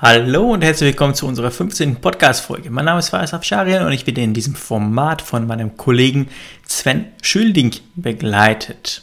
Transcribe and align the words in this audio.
Hallo 0.00 0.52
und 0.52 0.62
herzlich 0.62 0.90
willkommen 0.90 1.14
zu 1.16 1.26
unserer 1.26 1.50
15. 1.50 1.96
Podcast-Folge. 1.96 2.70
Mein 2.70 2.84
Name 2.84 3.00
ist 3.00 3.08
Faris 3.08 3.34
Afsharian 3.34 3.84
und 3.84 3.90
ich 3.90 4.06
werde 4.06 4.20
in 4.20 4.32
diesem 4.32 4.54
Format 4.54 5.20
von 5.20 5.44
meinem 5.44 5.76
Kollegen 5.76 6.28
Sven 6.68 7.06
Schülding 7.20 7.72
begleitet. 7.96 9.02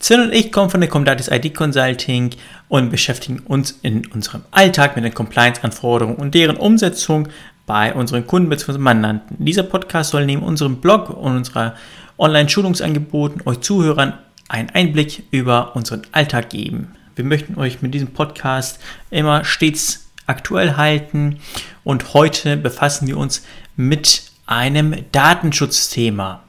Sven 0.00 0.22
und 0.22 0.32
ich 0.32 0.50
kommen 0.50 0.70
von 0.70 0.80
der 0.80 0.90
Comdatis 0.90 1.28
ID 1.30 1.54
Consulting 1.54 2.30
und 2.66 2.90
beschäftigen 2.90 3.38
uns 3.46 3.78
in 3.82 4.04
unserem 4.08 4.42
Alltag 4.50 4.96
mit 4.96 5.04
den 5.04 5.14
Compliance-Anforderungen 5.14 6.16
und 6.16 6.34
deren 6.34 6.56
Umsetzung 6.56 7.28
bei 7.66 7.94
unseren 7.94 8.26
Kunden 8.26 8.48
bzw. 8.48 8.78
Mandanten. 8.78 9.36
Dieser 9.38 9.62
Podcast 9.62 10.10
soll 10.10 10.26
neben 10.26 10.42
unserem 10.42 10.78
Blog 10.78 11.10
und 11.10 11.36
unserer 11.36 11.76
Online-Schulungsangeboten 12.18 13.42
euch 13.44 13.60
Zuhörern 13.60 14.14
einen 14.48 14.70
Einblick 14.70 15.22
über 15.30 15.76
unseren 15.76 16.02
Alltag 16.10 16.50
geben. 16.50 16.96
Wir 17.14 17.24
möchten 17.24 17.58
euch 17.58 17.82
mit 17.82 17.92
diesem 17.94 18.12
Podcast 18.12 18.80
immer 19.10 19.44
stets 19.44 20.08
aktuell 20.26 20.76
halten 20.76 21.38
und 21.84 22.14
heute 22.14 22.56
befassen 22.56 23.06
wir 23.06 23.18
uns 23.18 23.44
mit 23.76 24.32
einem 24.46 25.04
Datenschutzthema. 25.12 26.42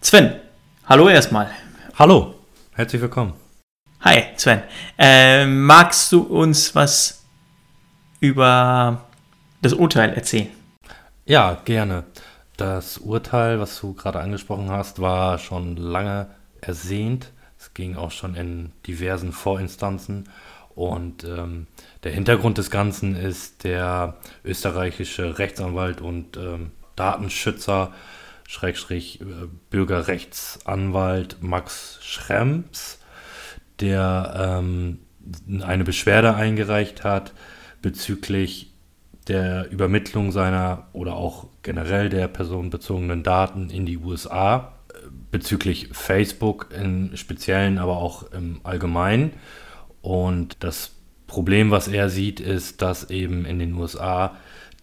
Sven, 0.00 0.36
hallo 0.86 1.08
erstmal. 1.08 1.50
Hallo, 1.98 2.34
herzlich 2.74 3.02
willkommen. 3.02 3.45
Hi, 4.00 4.24
Sven. 4.36 4.62
Äh, 4.98 5.46
magst 5.46 6.12
du 6.12 6.20
uns 6.20 6.74
was 6.74 7.24
über 8.20 9.06
das 9.62 9.72
Urteil 9.72 10.12
erzählen? 10.12 10.48
Ja, 11.24 11.60
gerne. 11.64 12.04
Das 12.56 12.98
Urteil, 12.98 13.58
was 13.58 13.80
du 13.80 13.94
gerade 13.94 14.20
angesprochen 14.20 14.70
hast, 14.70 15.00
war 15.00 15.38
schon 15.38 15.76
lange 15.76 16.28
ersehnt. 16.60 17.32
Es 17.58 17.72
ging 17.72 17.96
auch 17.96 18.10
schon 18.10 18.34
in 18.34 18.72
diversen 18.86 19.32
Vorinstanzen. 19.32 20.28
Und 20.74 21.24
ähm, 21.24 21.66
der 22.04 22.12
Hintergrund 22.12 22.58
des 22.58 22.70
Ganzen 22.70 23.16
ist 23.16 23.64
der 23.64 24.18
österreichische 24.44 25.38
Rechtsanwalt 25.38 26.02
und 26.02 26.36
ähm, 26.36 26.72
Datenschützer, 26.96 27.92
Schrägstrich 28.46 29.22
äh, 29.22 29.24
Bürgerrechtsanwalt 29.70 31.38
Max 31.40 31.98
Schrems 32.02 32.98
der 33.80 34.58
ähm, 34.60 34.98
eine 35.62 35.84
Beschwerde 35.84 36.34
eingereicht 36.34 37.04
hat 37.04 37.32
bezüglich 37.82 38.72
der 39.28 39.70
Übermittlung 39.70 40.30
seiner 40.32 40.86
oder 40.92 41.16
auch 41.16 41.48
generell 41.62 42.08
der 42.08 42.28
personenbezogenen 42.28 43.22
Daten 43.22 43.70
in 43.70 43.86
die 43.86 43.98
USA, 43.98 44.72
bezüglich 45.30 45.88
Facebook 45.92 46.68
im 46.78 47.16
Speziellen, 47.16 47.78
aber 47.78 47.96
auch 47.96 48.30
im 48.32 48.60
Allgemeinen. 48.62 49.32
Und 50.00 50.56
das 50.60 50.92
Problem, 51.26 51.70
was 51.70 51.88
er 51.88 52.08
sieht, 52.08 52.40
ist, 52.40 52.82
dass 52.82 53.10
eben 53.10 53.44
in 53.44 53.58
den 53.58 53.74
USA 53.74 54.36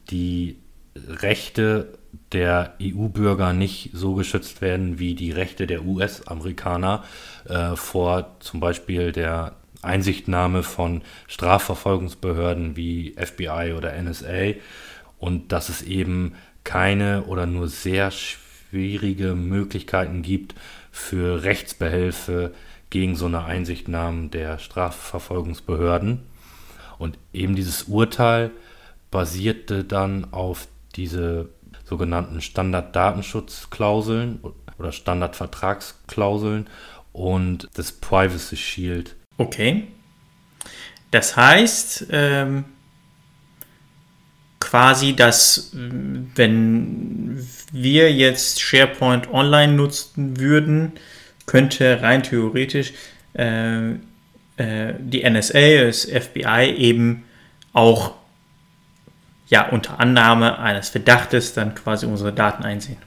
die 0.09 0.57
Rechte 0.95 1.97
der 2.31 2.73
EU-Bürger 2.81 3.53
nicht 3.53 3.91
so 3.94 4.13
geschützt 4.16 4.61
werden 4.61 5.00
wie 5.00 5.16
die 5.16 5.31
Rechte 5.31 5.67
der 5.67 5.85
US-Amerikaner 5.85 7.03
äh, 7.45 7.75
vor 7.75 8.35
zum 8.39 8.59
Beispiel 8.59 9.11
der 9.11 9.55
Einsichtnahme 9.81 10.63
von 10.63 11.02
Strafverfolgungsbehörden 11.27 12.75
wie 12.75 13.16
FBI 13.17 13.73
oder 13.75 14.00
NSA 14.02 14.53
und 15.19 15.52
dass 15.52 15.69
es 15.69 15.81
eben 15.81 16.35
keine 16.63 17.23
oder 17.23 17.45
nur 17.45 17.67
sehr 17.67 18.11
schwierige 18.11 19.35
Möglichkeiten 19.35 20.22
gibt 20.22 20.55
für 20.91 21.44
Rechtsbehelfe 21.44 22.53
gegen 22.90 23.16
so 23.16 23.25
eine 23.25 23.44
Einsichtnahme 23.44 24.29
der 24.29 24.59
Strafverfolgungsbehörden. 24.59 26.22
Und 27.00 27.17
eben 27.34 27.56
dieses 27.56 27.84
Urteil 27.84 28.51
basierte 29.12 29.84
dann 29.84 30.31
auf 30.31 30.67
diese 30.95 31.49
sogenannten 31.83 32.41
Standarddatenschutzklauseln 32.41 34.39
oder 34.79 34.91
Standardvertragsklauseln 34.91 36.67
und 37.11 37.69
das 37.75 37.91
Privacy 37.91 38.57
Shield. 38.57 39.15
Okay. 39.37 39.87
Das 41.11 41.35
heißt, 41.37 42.07
ähm, 42.11 42.65
quasi, 44.59 45.15
dass 45.15 45.69
wenn 45.73 47.47
wir 47.71 48.11
jetzt 48.11 48.61
SharePoint 48.61 49.31
Online 49.31 49.73
nutzen 49.73 50.39
würden, 50.39 50.93
könnte 51.45 52.01
rein 52.01 52.23
theoretisch 52.23 52.93
äh, 53.33 53.91
äh, 54.57 54.93
die 54.97 55.29
NSA, 55.29 55.85
das 55.85 56.05
FBI 56.05 56.73
eben 56.75 57.25
auch 57.73 58.15
ja 59.47 59.69
unter 59.69 59.99
Annahme 59.99 60.59
eines 60.59 60.89
Verdachtes 60.89 61.53
dann 61.53 61.75
quasi 61.75 62.05
unsere 62.05 62.33
Daten 62.33 62.63
einsehen. 62.63 62.97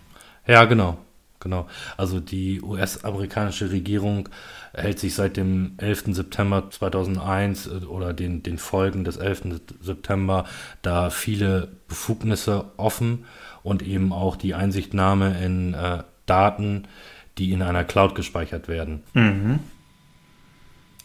Ja, 0.47 0.65
genau. 0.65 0.99
Genau. 1.41 1.69
Also 1.97 2.19
die 2.19 2.61
US-amerikanische 2.63 3.71
Regierung 3.71 4.29
hält 4.73 4.99
sich 4.99 5.15
seit 5.15 5.37
dem 5.37 5.75
11. 5.79 6.07
September 6.09 6.71
2001 6.71 7.67
äh, 7.67 7.71
oder 7.85 8.13
den, 8.13 8.43
den 8.43 8.59
Folgen 8.59 9.05
des 9.05 9.17
11. 9.17 9.61
September 9.81 10.45
da 10.83 11.11
viele 11.11 11.69
Befugnisse 11.89 12.65
offen 12.77 13.27
und 13.63 13.83
eben 13.83 14.13
auch 14.13 14.37
die 14.37 14.55
Einsichtnahme 14.55 15.37
in 15.43 15.75
äh, 15.75 16.03
Daten, 16.27 16.89
die 17.39 17.53
in 17.53 17.63
einer 17.63 17.85
Cloud 17.85 18.15
gespeichert 18.15 18.67
werden. 18.67 19.03
Mhm. 19.15 19.61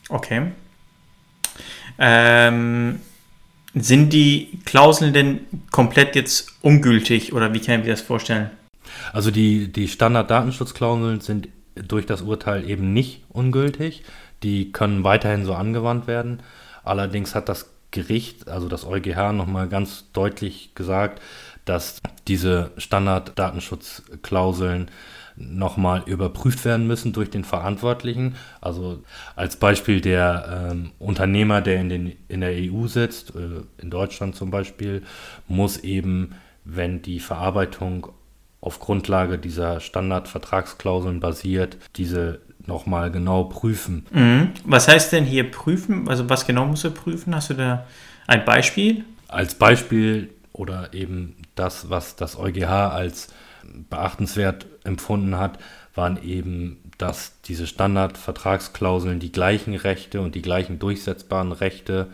Okay. 0.10 0.52
Ähm, 2.00 3.00
sind 3.74 4.14
die 4.14 4.60
Klauseln 4.66 5.14
denn 5.14 5.46
komplett 5.72 6.16
jetzt 6.16 6.54
ungültig 6.62 7.34
oder 7.34 7.54
wie 7.54 7.60
kann 7.60 7.80
ich 7.80 7.86
mir 7.86 7.92
das 7.92 8.02
vorstellen? 8.02 8.50
Also 9.14 9.32
die, 9.32 9.72
die 9.72 9.88
Standard-Datenschutzklauseln 9.88 11.22
sind 11.22 11.48
durch 11.76 12.06
das 12.06 12.22
Urteil 12.22 12.70
eben 12.70 12.94
nicht 12.94 13.24
ungültig. 13.30 14.04
Die 14.44 14.72
können 14.72 15.04
weiterhin 15.04 15.46
so 15.46 15.54
angewandt 15.54 16.08
werden. 16.08 16.42
Allerdings 16.84 17.36
hat 17.36 17.48
das 17.48 17.70
Gericht, 17.92 18.48
also 18.48 18.68
das 18.68 18.86
EuGH, 18.86 19.34
nochmal 19.34 19.68
ganz 19.68 20.06
deutlich 20.14 20.74
gesagt, 20.76 21.22
dass 21.66 22.02
diese 22.28 22.72
Standard-Datenschutzklauseln 22.78 24.90
nochmal 25.36 26.04
überprüft 26.06 26.66
werden 26.66 26.88
müssen 26.88 27.14
durch 27.14 27.30
den 27.30 27.44
Verantwortlichen. 27.44 28.36
Also 28.60 29.04
als 29.36 29.56
Beispiel 29.56 30.02
der 30.02 30.70
ähm, 30.72 30.92
Unternehmer, 31.00 31.62
der 31.62 31.80
in, 31.82 31.90
den, 31.90 32.14
in 32.28 32.42
der 32.42 32.52
EU 32.54 32.88
sitzt, 32.88 33.36
äh, 33.36 33.64
in 33.82 33.90
Deutschland 33.90 34.36
zum 34.36 34.52
Beispiel, 34.52 35.04
muss 35.48 35.78
eben, 35.78 36.36
wenn 36.66 37.02
die 37.02 37.20
Verarbeitung 37.20 38.08
auf 38.60 38.80
Grundlage 38.80 39.38
dieser 39.38 39.80
Standardvertragsklauseln 39.80 41.20
basiert, 41.20 41.78
diese 41.96 42.42
nochmal 42.68 43.12
genau 43.12 43.46
prüfen. 43.46 44.06
Mhm. 44.12 44.52
Was 44.66 44.88
heißt 44.88 45.12
denn 45.14 45.26
hier 45.26 45.50
prüfen? 45.50 46.08
Also 46.08 46.30
was 46.30 46.46
genau 46.46 46.66
muss 46.66 46.84
er 46.84 46.92
prüfen? 46.92 47.36
Hast 47.36 47.50
du 47.50 47.56
da 47.56 47.86
ein 48.28 48.46
Beispiel? 48.46 49.04
Als 49.28 49.56
Beispiel 49.56 50.30
oder 50.54 50.94
eben 50.94 51.36
das, 51.56 51.90
was 51.90 52.16
das 52.16 52.38
EuGH 52.38 52.70
als 52.70 53.30
beachtenswert 53.90 54.66
empfunden 54.84 55.38
hat, 55.38 55.60
waren 55.96 56.22
eben, 56.24 56.78
dass 56.98 57.42
diese 57.42 57.68
Standardvertragsklauseln 57.68 59.20
die 59.20 59.32
gleichen 59.32 59.76
Rechte 59.76 60.22
und 60.22 60.36
die 60.36 60.42
gleichen 60.42 60.80
durchsetzbaren 60.80 61.52
Rechte 61.52 62.08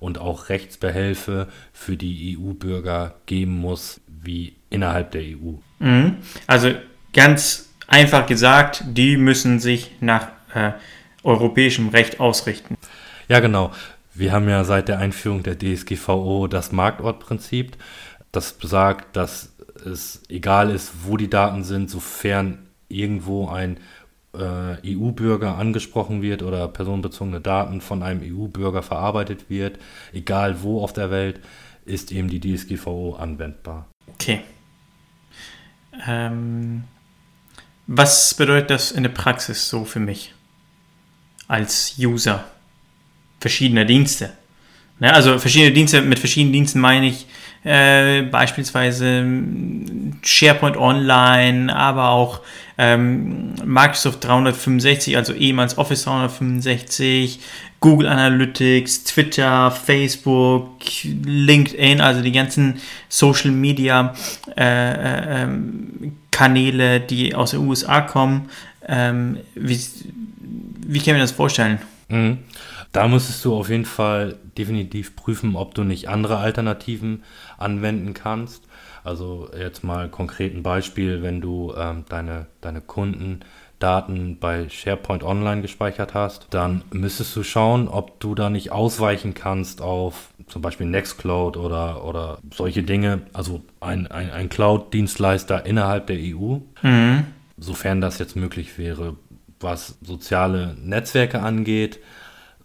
und 0.00 0.18
auch 0.18 0.48
Rechtsbehelfe 0.48 1.48
für 1.72 1.96
die 1.96 2.36
EU-Bürger 2.36 3.14
geben 3.26 3.56
muss 3.58 4.00
wie 4.06 4.56
innerhalb 4.68 5.12
der 5.12 5.22
EU. 5.22 5.54
Mhm. 5.78 6.16
Also 6.46 6.72
ganz 7.12 7.70
einfach 7.86 8.26
gesagt, 8.26 8.82
die 8.86 9.16
müssen 9.16 9.60
sich 9.60 9.92
nach 10.00 10.28
äh, 10.54 10.72
europäischem 11.22 11.88
Recht 11.90 12.20
ausrichten. 12.20 12.76
Ja, 13.28 13.40
genau. 13.40 13.72
Wir 14.14 14.32
haben 14.32 14.48
ja 14.48 14.64
seit 14.64 14.88
der 14.88 14.98
Einführung 14.98 15.42
der 15.42 15.58
DSGVO 15.58 16.46
das 16.48 16.72
Marktortprinzip. 16.72 17.76
Das 18.30 18.52
besagt, 18.54 19.16
dass 19.16 19.51
es 19.86 20.22
egal 20.28 20.70
ist, 20.70 20.92
wo 21.04 21.16
die 21.16 21.30
Daten 21.30 21.64
sind, 21.64 21.90
sofern 21.90 22.66
irgendwo 22.88 23.48
ein 23.48 23.78
äh, 24.34 24.96
EU-Bürger 24.96 25.58
angesprochen 25.58 26.22
wird 26.22 26.42
oder 26.42 26.68
personenbezogene 26.68 27.40
Daten 27.40 27.80
von 27.80 28.02
einem 28.02 28.22
EU-Bürger 28.22 28.82
verarbeitet 28.82 29.50
wird, 29.50 29.78
egal 30.12 30.62
wo 30.62 30.82
auf 30.82 30.92
der 30.92 31.10
Welt, 31.10 31.40
ist 31.84 32.12
eben 32.12 32.28
die 32.28 32.40
DSGVO 32.40 33.16
anwendbar. 33.16 33.88
Okay. 34.14 34.42
Ähm, 36.06 36.84
was 37.86 38.34
bedeutet 38.34 38.70
das 38.70 38.92
in 38.92 39.02
der 39.02 39.10
Praxis 39.10 39.68
so 39.68 39.84
für 39.84 40.00
mich 40.00 40.34
als 41.48 41.96
User 41.98 42.44
verschiedener 43.40 43.84
Dienste? 43.84 44.32
Ne, 44.98 45.12
also 45.12 45.38
verschiedene 45.38 45.72
Dienste, 45.72 46.00
mit 46.00 46.18
verschiedenen 46.18 46.52
Diensten 46.52 46.80
meine 46.80 47.06
ich 47.08 47.26
äh, 47.64 48.22
beispielsweise 48.22 49.24
SharePoint 50.22 50.76
Online, 50.76 51.74
aber 51.74 52.08
auch 52.10 52.40
ähm, 52.78 53.54
Microsoft 53.64 54.24
365, 54.24 55.16
also 55.16 55.32
ehemals 55.32 55.78
Office 55.78 56.04
365, 56.04 57.40
Google 57.80 58.08
Analytics, 58.08 59.04
Twitter, 59.04 59.70
Facebook, 59.70 60.78
LinkedIn, 61.04 62.00
also 62.00 62.22
die 62.22 62.32
ganzen 62.32 62.80
Social 63.08 63.50
Media 63.50 64.14
äh, 64.56 64.62
äh, 64.62 65.42
ähm, 65.42 66.16
Kanäle, 66.30 67.00
die 67.00 67.34
aus 67.34 67.50
den 67.50 67.60
USA 67.68 68.00
kommen. 68.00 68.48
Ähm, 68.88 69.38
wie, 69.54 69.78
wie 70.86 70.98
kann 71.00 71.14
man 71.14 71.20
das 71.20 71.32
vorstellen? 71.32 71.78
Mhm. 72.08 72.38
Da 72.92 73.08
müsstest 73.08 73.44
du 73.44 73.54
auf 73.54 73.70
jeden 73.70 73.86
Fall 73.86 74.36
definitiv 74.58 75.16
prüfen, 75.16 75.56
ob 75.56 75.74
du 75.74 75.82
nicht 75.82 76.08
andere 76.08 76.36
Alternativen 76.36 77.24
anwenden 77.56 78.12
kannst. 78.12 78.64
Also 79.02 79.48
jetzt 79.58 79.82
mal 79.82 80.08
konkret 80.08 80.54
ein 80.54 80.62
Beispiel, 80.62 81.22
wenn 81.22 81.40
du 81.40 81.72
ähm, 81.76 82.04
deine, 82.08 82.46
deine 82.60 82.82
Kundendaten 82.82 84.38
bei 84.38 84.68
SharePoint 84.68 85.24
Online 85.24 85.62
gespeichert 85.62 86.12
hast, 86.12 86.48
dann 86.50 86.82
müsstest 86.92 87.34
du 87.34 87.42
schauen, 87.42 87.88
ob 87.88 88.20
du 88.20 88.34
da 88.34 88.50
nicht 88.50 88.70
ausweichen 88.72 89.32
kannst 89.32 89.80
auf 89.80 90.28
zum 90.46 90.60
Beispiel 90.60 90.86
Nextcloud 90.86 91.56
oder, 91.56 92.04
oder 92.04 92.38
solche 92.54 92.82
Dinge, 92.82 93.22
also 93.32 93.62
ein, 93.80 94.06
ein, 94.06 94.30
ein 94.30 94.48
Cloud-Dienstleister 94.50 95.64
innerhalb 95.64 96.06
der 96.08 96.18
EU, 96.18 96.58
mhm. 96.82 97.24
sofern 97.56 98.02
das 98.02 98.18
jetzt 98.18 98.36
möglich 98.36 98.76
wäre. 98.76 99.16
Was 99.60 99.98
soziale 100.02 100.76
Netzwerke 100.82 101.40
angeht, 101.40 102.00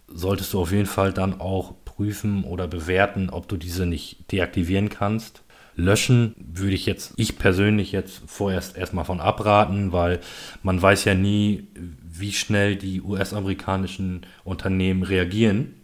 solltest 0.07 0.53
du 0.53 0.61
auf 0.61 0.71
jeden 0.71 0.85
Fall 0.85 1.13
dann 1.13 1.39
auch 1.39 1.75
prüfen 1.85 2.43
oder 2.43 2.67
bewerten, 2.67 3.29
ob 3.29 3.47
du 3.47 3.57
diese 3.57 3.85
nicht 3.85 4.31
deaktivieren 4.31 4.89
kannst. 4.89 5.43
Löschen 5.75 6.33
würde 6.37 6.73
ich 6.73 6.85
jetzt, 6.87 7.13
ich 7.17 7.37
persönlich 7.37 7.91
jetzt 7.91 8.23
vorerst 8.25 8.77
erstmal 8.77 9.05
von 9.05 9.19
abraten, 9.19 9.91
weil 9.91 10.19
man 10.63 10.81
weiß 10.81 11.05
ja 11.05 11.13
nie, 11.13 11.67
wie 12.03 12.31
schnell 12.31 12.75
die 12.75 13.01
US-amerikanischen 13.01 14.25
Unternehmen 14.43 15.03
reagieren. 15.03 15.75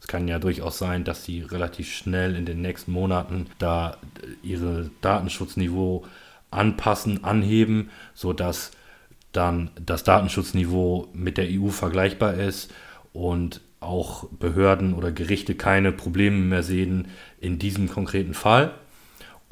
Es 0.00 0.06
kann 0.06 0.28
ja 0.28 0.38
durchaus 0.38 0.78
sein, 0.78 1.02
dass 1.04 1.24
sie 1.24 1.40
relativ 1.40 1.92
schnell 1.92 2.36
in 2.36 2.46
den 2.46 2.60
nächsten 2.60 2.92
Monaten 2.92 3.46
da 3.58 3.96
ihre 4.42 4.90
Datenschutzniveau 5.00 6.04
anpassen, 6.50 7.24
anheben, 7.24 7.90
sodass 8.14 8.72
dann 9.32 9.70
das 9.74 10.04
Datenschutzniveau 10.04 11.08
mit 11.14 11.36
der 11.36 11.46
EU 11.48 11.68
vergleichbar 11.68 12.34
ist 12.34 12.72
und 13.12 13.60
auch 13.80 14.28
Behörden 14.30 14.94
oder 14.94 15.12
Gerichte 15.12 15.54
keine 15.54 15.92
Probleme 15.92 16.38
mehr 16.38 16.62
sehen 16.62 17.08
in 17.40 17.58
diesem 17.58 17.88
konkreten 17.88 18.34
Fall. 18.34 18.72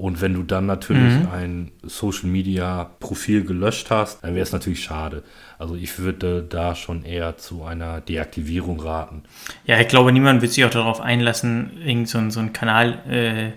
Und 0.01 0.23
wenn 0.23 0.33
du 0.33 0.43
dann 0.43 0.65
natürlich 0.65 1.13
mhm. 1.13 1.29
ein 1.31 1.73
Social 1.83 2.31
Media 2.31 2.91
Profil 3.01 3.45
gelöscht 3.45 3.91
hast, 3.91 4.25
dann 4.25 4.35
wäre 4.35 4.45
es 4.45 4.53
natürlich 4.53 4.83
schade. 4.83 5.23
Also 5.59 5.75
ich 5.75 5.99
würde 5.99 6.43
da 6.43 6.75
schon 6.75 7.05
eher 7.05 7.37
zu 7.37 7.65
einer 7.65 8.01
Deaktivierung 8.01 8.81
raten. 8.81 9.25
Ja, 9.67 9.79
ich 9.79 9.89
glaube, 9.89 10.11
niemand 10.11 10.41
wird 10.41 10.53
sich 10.53 10.65
auch 10.65 10.71
darauf 10.71 11.03
einlassen, 11.03 11.73
irgend 11.85 12.09
so, 12.09 12.31
so 12.31 12.41
einen 12.41 12.55
Kanal 12.55 12.99
äh, 13.11 13.53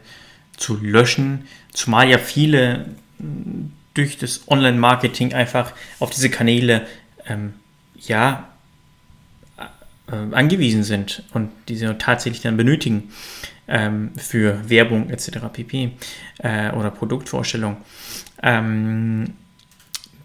zu 0.57 0.77
löschen. 0.81 1.45
Zumal 1.71 2.09
ja 2.09 2.17
viele 2.17 2.87
durch 3.93 4.17
das 4.17 4.41
Online-Marketing 4.49 5.33
einfach 5.33 5.71
auf 5.99 6.09
diese 6.09 6.29
Kanäle 6.29 6.85
ähm, 7.25 7.53
ja 7.95 8.49
äh, 10.13 10.35
angewiesen 10.35 10.83
sind 10.83 11.23
und 11.33 11.51
diese 11.67 11.97
tatsächlich 11.97 12.41
dann 12.41 12.57
benötigen 12.57 13.11
ähm, 13.67 14.11
für 14.17 14.69
Werbung 14.69 15.09
etc. 15.09 15.39
pp. 15.51 15.91
Äh, 16.39 16.71
oder 16.71 16.91
Produktvorstellung. 16.91 17.77
Ähm, 18.41 19.33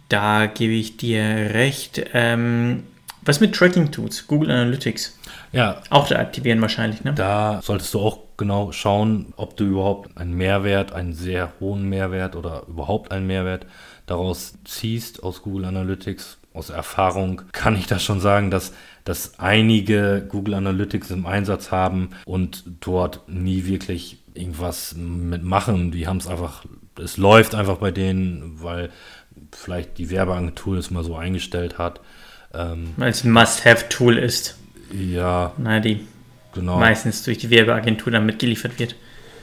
da 0.08 0.46
gebe 0.46 0.73
ich 0.73 0.96
dir 0.96 1.23
recht. 1.23 2.05
Ähm, 2.12 2.85
was 3.23 3.40
mit 3.40 3.55
Tracking 3.55 3.93
Tools, 3.93 4.26
Google 4.26 4.50
Analytics? 4.50 5.19
Ja. 5.52 5.82
Auch 5.91 6.08
da 6.08 6.17
aktivieren 6.17 6.62
wahrscheinlich, 6.62 7.05
ne? 7.05 7.12
Da 7.14 7.61
solltest 7.62 7.93
du 7.94 8.00
auch 8.00 8.20
genau 8.37 8.73
schauen, 8.73 9.34
ob 9.37 9.56
du 9.56 9.64
überhaupt 9.64 10.17
einen 10.17 10.34
Mehrwert, 10.34 10.93
einen 10.93 11.12
sehr 11.12 11.52
hohen 11.61 11.88
Mehrwert 11.88 12.37
oder 12.37 12.62
überhaupt 12.69 13.12
einen 13.12 13.26
Mehrwert 13.26 13.67
daraus 14.06 14.55
ziehst 14.64 15.23
aus 15.23 15.43
Google 15.43 15.67
Analytics. 15.67 16.38
Aus 16.53 16.71
Erfahrung 16.71 17.43
kann 17.53 17.77
ich 17.77 17.87
da 17.87 17.99
schon 17.99 18.21
sagen, 18.21 18.50
dass 18.50 18.73
dass 19.09 19.39
einige 19.39 20.27
Google 20.29 20.53
Analytics 20.53 21.11
im 21.12 21.25
Einsatz 21.25 21.71
haben 21.71 22.11
und 22.27 22.65
dort 22.81 23.27
nie 23.27 23.65
wirklich 23.65 24.19
irgendwas 24.35 24.95
mitmachen. 24.95 25.93
Die 25.93 26.06
haben 26.06 26.19
es 26.19 26.27
einfach, 26.27 26.67
es 27.03 27.17
läuft 27.17 27.55
einfach 27.55 27.79
bei 27.79 27.91
denen, 27.91 28.62
weil 28.62 28.91
vielleicht 29.50 29.97
die 29.97 30.11
Werbeagentur 30.11 30.77
es 30.77 30.91
mal 30.91 31.05
so 31.05 31.17
eingestellt 31.17 31.79
hat. 31.79 32.03
Ähm, 32.53 32.93
weil 32.99 33.09
es 33.09 33.25
ein 33.25 33.33
Must-Have-Tool 33.33 34.19
ist. 34.19 34.59
Ja. 34.93 35.55
Na, 35.56 35.81
die 35.81 36.06
genau. 36.53 36.79
meistens 36.79 37.23
durch 37.23 37.39
die 37.39 37.49
Werbeagentur 37.49 38.12
dann 38.12 38.27
mitgeliefert 38.27 38.79
wird. 38.79 38.94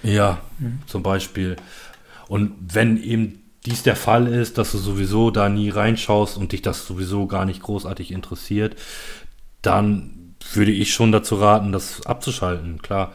Ja, 0.04 0.42
mhm. 0.60 0.84
zum 0.86 1.01
Beispiel. 1.01 1.56
Und 2.28 2.54
wenn 2.60 3.01
eben 3.01 3.42
dies 3.65 3.83
der 3.83 3.95
Fall 3.95 4.27
ist, 4.27 4.57
dass 4.57 4.71
du 4.71 4.77
sowieso 4.77 5.31
da 5.31 5.50
nie 5.50 5.69
reinschaust 5.69 6.38
und 6.38 6.51
dich 6.51 6.62
das 6.62 6.85
sowieso 6.85 7.27
gar 7.27 7.45
nicht 7.45 7.62
großartig 7.62 8.12
interessiert, 8.12 8.75
dann 9.62 10.35
würde 10.53 10.71
ich 10.71 10.94
schon 10.94 11.12
dazu 11.12 11.35
raten, 11.35 11.71
das 11.71 12.06
abzuschalten. 12.06 12.81
Klar, 12.81 13.13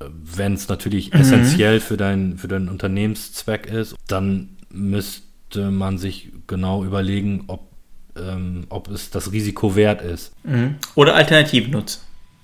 wenn 0.00 0.54
es 0.54 0.68
natürlich 0.68 1.12
mhm. 1.12 1.20
essentiell 1.20 1.80
für, 1.80 1.96
dein, 1.96 2.38
für 2.38 2.48
deinen 2.48 2.68
Unternehmenszweck 2.68 3.66
ist, 3.66 3.96
dann 4.06 4.50
müsste 4.70 5.70
man 5.70 5.98
sich 5.98 6.30
genau 6.46 6.84
überlegen, 6.84 7.44
ob, 7.48 7.72
ähm, 8.16 8.66
ob 8.68 8.88
es 8.88 9.10
das 9.10 9.32
Risiko 9.32 9.74
wert 9.76 10.02
ist. 10.02 10.32
Mhm. 10.44 10.76
Oder 10.94 11.14
Alternativen 11.14 11.72
nutzen, 11.72 12.00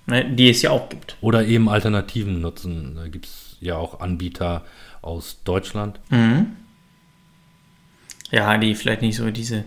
ne, 0.06 0.24
die 0.24 0.50
es 0.50 0.62
ja 0.62 0.70
auch 0.70 0.88
gibt. 0.88 1.16
Oder 1.20 1.44
eben 1.44 1.68
Alternativen 1.68 2.40
nutzen. 2.40 2.94
Da 2.96 3.08
gibt 3.08 3.26
es 3.26 3.56
ja 3.60 3.76
auch 3.76 4.00
Anbieter 4.00 4.64
aus 5.02 5.42
Deutschland. 5.44 6.00
Mhm. 6.10 6.56
Ja, 8.34 8.58
die 8.58 8.74
vielleicht 8.74 9.02
nicht 9.02 9.16
so 9.16 9.30
diese 9.30 9.64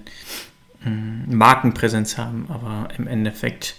Mm, 0.84 1.36
Markenpräsenz 1.36 2.18
haben, 2.18 2.46
aber 2.50 2.90
im 2.98 3.08
Endeffekt 3.08 3.76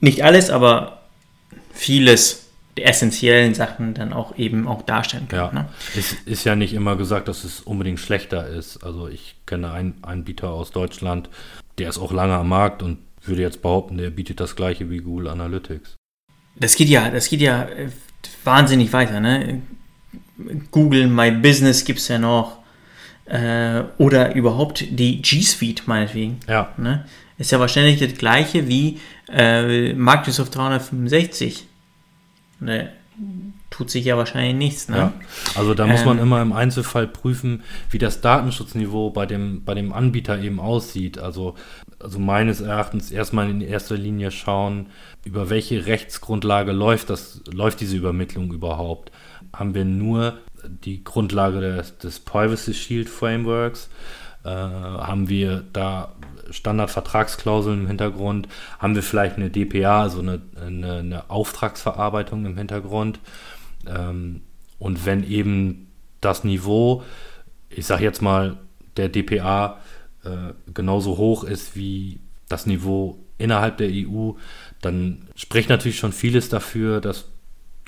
nicht 0.00 0.22
alles, 0.22 0.50
aber 0.50 1.02
vieles 1.72 2.46
der 2.76 2.88
essentiellen 2.88 3.54
Sachen 3.54 3.94
dann 3.94 4.12
auch 4.12 4.36
eben 4.36 4.68
auch 4.68 4.82
darstellen 4.82 5.28
können. 5.28 5.42
Ja. 5.42 5.52
Ne? 5.52 5.68
Es 5.96 6.12
ist 6.26 6.44
ja 6.44 6.54
nicht 6.54 6.74
immer 6.74 6.96
gesagt, 6.96 7.28
dass 7.28 7.44
es 7.44 7.60
unbedingt 7.60 7.98
schlechter 7.98 8.46
ist. 8.46 8.84
Also 8.84 9.08
ich 9.08 9.36
kenne 9.46 9.70
einen 9.72 9.94
Anbieter 10.02 10.50
aus 10.50 10.70
Deutschland, 10.70 11.30
der 11.78 11.88
ist 11.88 11.98
auch 11.98 12.12
lange 12.12 12.34
am 12.34 12.50
Markt 12.50 12.82
und 12.82 12.98
würde 13.24 13.40
jetzt 13.40 13.62
behaupten, 13.62 13.96
der 13.96 14.10
bietet 14.10 14.40
das 14.40 14.54
gleiche 14.54 14.90
wie 14.90 14.98
Google 14.98 15.28
Analytics. 15.28 15.96
Das 16.56 16.76
geht 16.76 16.88
ja, 16.88 17.10
das 17.10 17.28
geht 17.28 17.40
ja 17.40 17.64
äh, 17.64 17.88
wahnsinnig 18.44 18.92
weiter, 18.92 19.20
ne? 19.20 19.62
Google 20.70 21.08
My 21.08 21.30
Business 21.30 21.84
gibt 21.84 21.98
es 21.98 22.08
ja 22.08 22.18
noch. 22.18 22.58
Äh, 23.26 23.82
oder 23.98 24.34
überhaupt 24.34 24.84
die 24.88 25.20
G 25.20 25.42
Suite 25.42 25.86
meinetwegen. 25.86 26.38
Ja. 26.46 26.72
Ne? 26.76 27.04
Ist 27.38 27.50
ja 27.50 27.58
wahrscheinlich 27.58 27.98
das 27.98 28.14
gleiche 28.14 28.68
wie 28.68 29.00
äh, 29.28 29.92
Microsoft 29.92 30.54
365. 30.54 31.66
Ne? 32.60 32.90
Tut 33.70 33.90
sich 33.90 34.04
ja 34.04 34.16
wahrscheinlich 34.16 34.54
nichts. 34.54 34.88
Ne? 34.88 34.96
Ja. 34.96 35.12
Also 35.56 35.74
da 35.74 35.86
muss 35.86 36.04
man 36.04 36.18
ähm, 36.18 36.22
immer 36.22 36.40
im 36.40 36.52
Einzelfall 36.52 37.08
prüfen, 37.08 37.64
wie 37.90 37.98
das 37.98 38.20
Datenschutzniveau 38.20 39.10
bei 39.10 39.26
dem, 39.26 39.64
bei 39.64 39.74
dem 39.74 39.92
Anbieter 39.92 40.38
eben 40.40 40.60
aussieht. 40.60 41.18
Also, 41.18 41.56
also 41.98 42.20
meines 42.20 42.60
Erachtens 42.60 43.10
erstmal 43.10 43.50
in 43.50 43.60
erster 43.60 43.96
Linie 43.96 44.30
schauen, 44.30 44.86
über 45.24 45.50
welche 45.50 45.86
Rechtsgrundlage 45.86 46.70
läuft, 46.70 47.10
das, 47.10 47.42
läuft 47.52 47.80
diese 47.80 47.96
Übermittlung 47.96 48.52
überhaupt. 48.52 49.10
Haben 49.52 49.74
wir 49.74 49.84
nur 49.84 50.38
die 50.68 51.04
Grundlage 51.04 51.60
des, 51.60 51.98
des 51.98 52.20
Privacy 52.20 52.74
Shield 52.74 53.08
Frameworks. 53.08 53.88
Äh, 54.44 54.48
haben 54.48 55.28
wir 55.28 55.64
da 55.72 56.14
Standardvertragsklauseln 56.50 57.80
im 57.80 57.86
Hintergrund? 57.86 58.48
Haben 58.78 58.94
wir 58.94 59.02
vielleicht 59.02 59.36
eine 59.36 59.50
DPA, 59.50 60.02
also 60.02 60.20
eine, 60.20 60.40
eine, 60.64 60.98
eine 60.98 61.30
Auftragsverarbeitung 61.30 62.46
im 62.46 62.56
Hintergrund? 62.56 63.18
Ähm, 63.86 64.42
und 64.78 65.06
wenn 65.06 65.28
eben 65.28 65.88
das 66.20 66.44
Niveau, 66.44 67.02
ich 67.70 67.86
sage 67.86 68.04
jetzt 68.04 68.22
mal, 68.22 68.56
der 68.96 69.08
DPA 69.08 69.78
äh, 70.24 70.52
genauso 70.72 71.16
hoch 71.16 71.44
ist 71.44 71.76
wie 71.76 72.20
das 72.48 72.66
Niveau 72.66 73.18
innerhalb 73.38 73.78
der 73.78 73.90
EU, 73.90 74.32
dann 74.80 75.28
spricht 75.34 75.68
natürlich 75.68 75.98
schon 75.98 76.12
vieles 76.12 76.48
dafür, 76.48 77.00
dass 77.00 77.26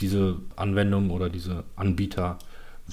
diese 0.00 0.37
Anwendung 0.56 1.11
oder 1.11 1.28
diese 1.28 1.64
Anbieter 1.76 2.38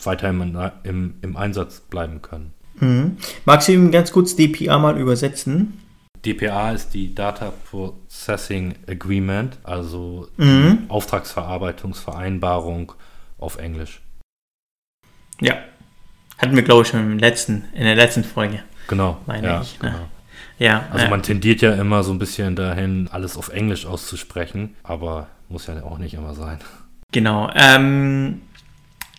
weiterhin 0.03 0.57
im, 0.83 1.15
im 1.21 1.37
Einsatz 1.37 1.79
bleiben 1.79 2.21
können. 2.21 2.53
Mhm. 2.79 3.17
Magst 3.45 3.67
du 3.67 3.73
ihm 3.73 3.91
ganz 3.91 4.11
kurz 4.11 4.35
DPA 4.35 4.79
mal 4.79 4.99
übersetzen? 4.99 5.79
DPA 6.25 6.71
ist 6.71 6.93
die 6.93 7.13
Data 7.13 7.53
Processing 7.69 8.75
Agreement, 8.87 9.59
also 9.63 10.29
mhm. 10.37 10.85
Auftragsverarbeitungsvereinbarung 10.87 12.93
auf 13.37 13.57
Englisch. 13.57 14.01
Ja. 15.39 15.55
Hatten 16.37 16.55
wir, 16.55 16.63
glaube 16.63 16.81
ich, 16.81 16.89
schon 16.89 16.99
im 16.99 17.19
letzten, 17.19 17.65
in 17.73 17.85
der 17.85 17.95
letzten 17.95 18.23
Folge. 18.23 18.63
Genau. 18.87 19.17
Meine 19.25 19.47
ja, 19.47 19.61
ich, 19.61 19.81
ne? 19.81 19.91
genau. 19.91 20.05
Ja. 20.57 20.85
Also 20.91 21.05
äh, 21.05 21.09
man 21.09 21.23
tendiert 21.23 21.61
ja 21.61 21.73
immer 21.73 22.03
so 22.03 22.11
ein 22.11 22.19
bisschen 22.19 22.55
dahin, 22.55 23.09
alles 23.11 23.37
auf 23.37 23.49
Englisch 23.49 23.85
auszusprechen, 23.85 24.75
aber 24.83 25.27
muss 25.49 25.67
ja 25.67 25.81
auch 25.83 25.97
nicht 25.97 26.13
immer 26.13 26.33
sein. 26.33 26.59
Genau. 27.11 27.49
Ähm, 27.55 28.41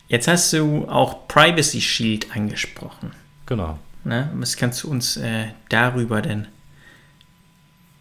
jetzt 0.08 0.28
hast 0.28 0.52
du 0.52 0.86
auch 0.88 1.28
Privacy 1.28 1.80
Shield 1.80 2.34
angesprochen. 2.34 3.12
Genau. 3.46 3.78
Ne? 4.04 4.30
Was 4.34 4.56
kannst 4.56 4.84
du 4.84 4.90
uns 4.90 5.16
äh, 5.16 5.48
darüber 5.68 6.22
denn, 6.22 6.46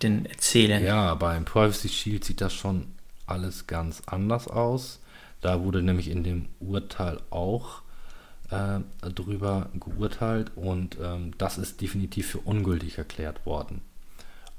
denn 0.02 0.26
erzählen? 0.26 0.84
Ja, 0.84 1.16
beim 1.16 1.46
Privacy 1.46 1.90
Shield 1.90 2.24
sieht 2.24 2.42
das 2.42 2.54
schon 2.54 2.88
alles 3.26 3.68
ganz 3.68 4.04
anders 4.06 4.48
aus. 4.48 5.00
Da 5.42 5.62
wurde 5.62 5.82
nämlich 5.82 6.10
in 6.10 6.24
dem 6.24 6.48
Urteil 6.60 7.20
auch 7.30 7.82
äh, 8.50 8.80
drüber 9.10 9.70
geurteilt 9.74 10.52
und 10.56 10.98
ähm, 11.02 11.34
das 11.38 11.58
ist 11.58 11.82
definitiv 11.82 12.30
für 12.32 12.40
ungültig 12.40 12.98
erklärt 12.98 13.46
worden. 13.46 13.82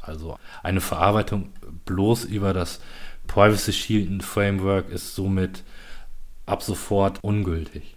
Also 0.01 0.39
eine 0.63 0.81
Verarbeitung 0.81 1.53
bloß 1.85 2.25
über 2.25 2.53
das 2.53 2.81
Privacy 3.27 3.73
Shield 3.73 4.23
Framework 4.23 4.89
ist 4.91 5.15
somit 5.15 5.65
ab 6.47 6.63
sofort 6.63 7.23
ungültig. 7.23 7.97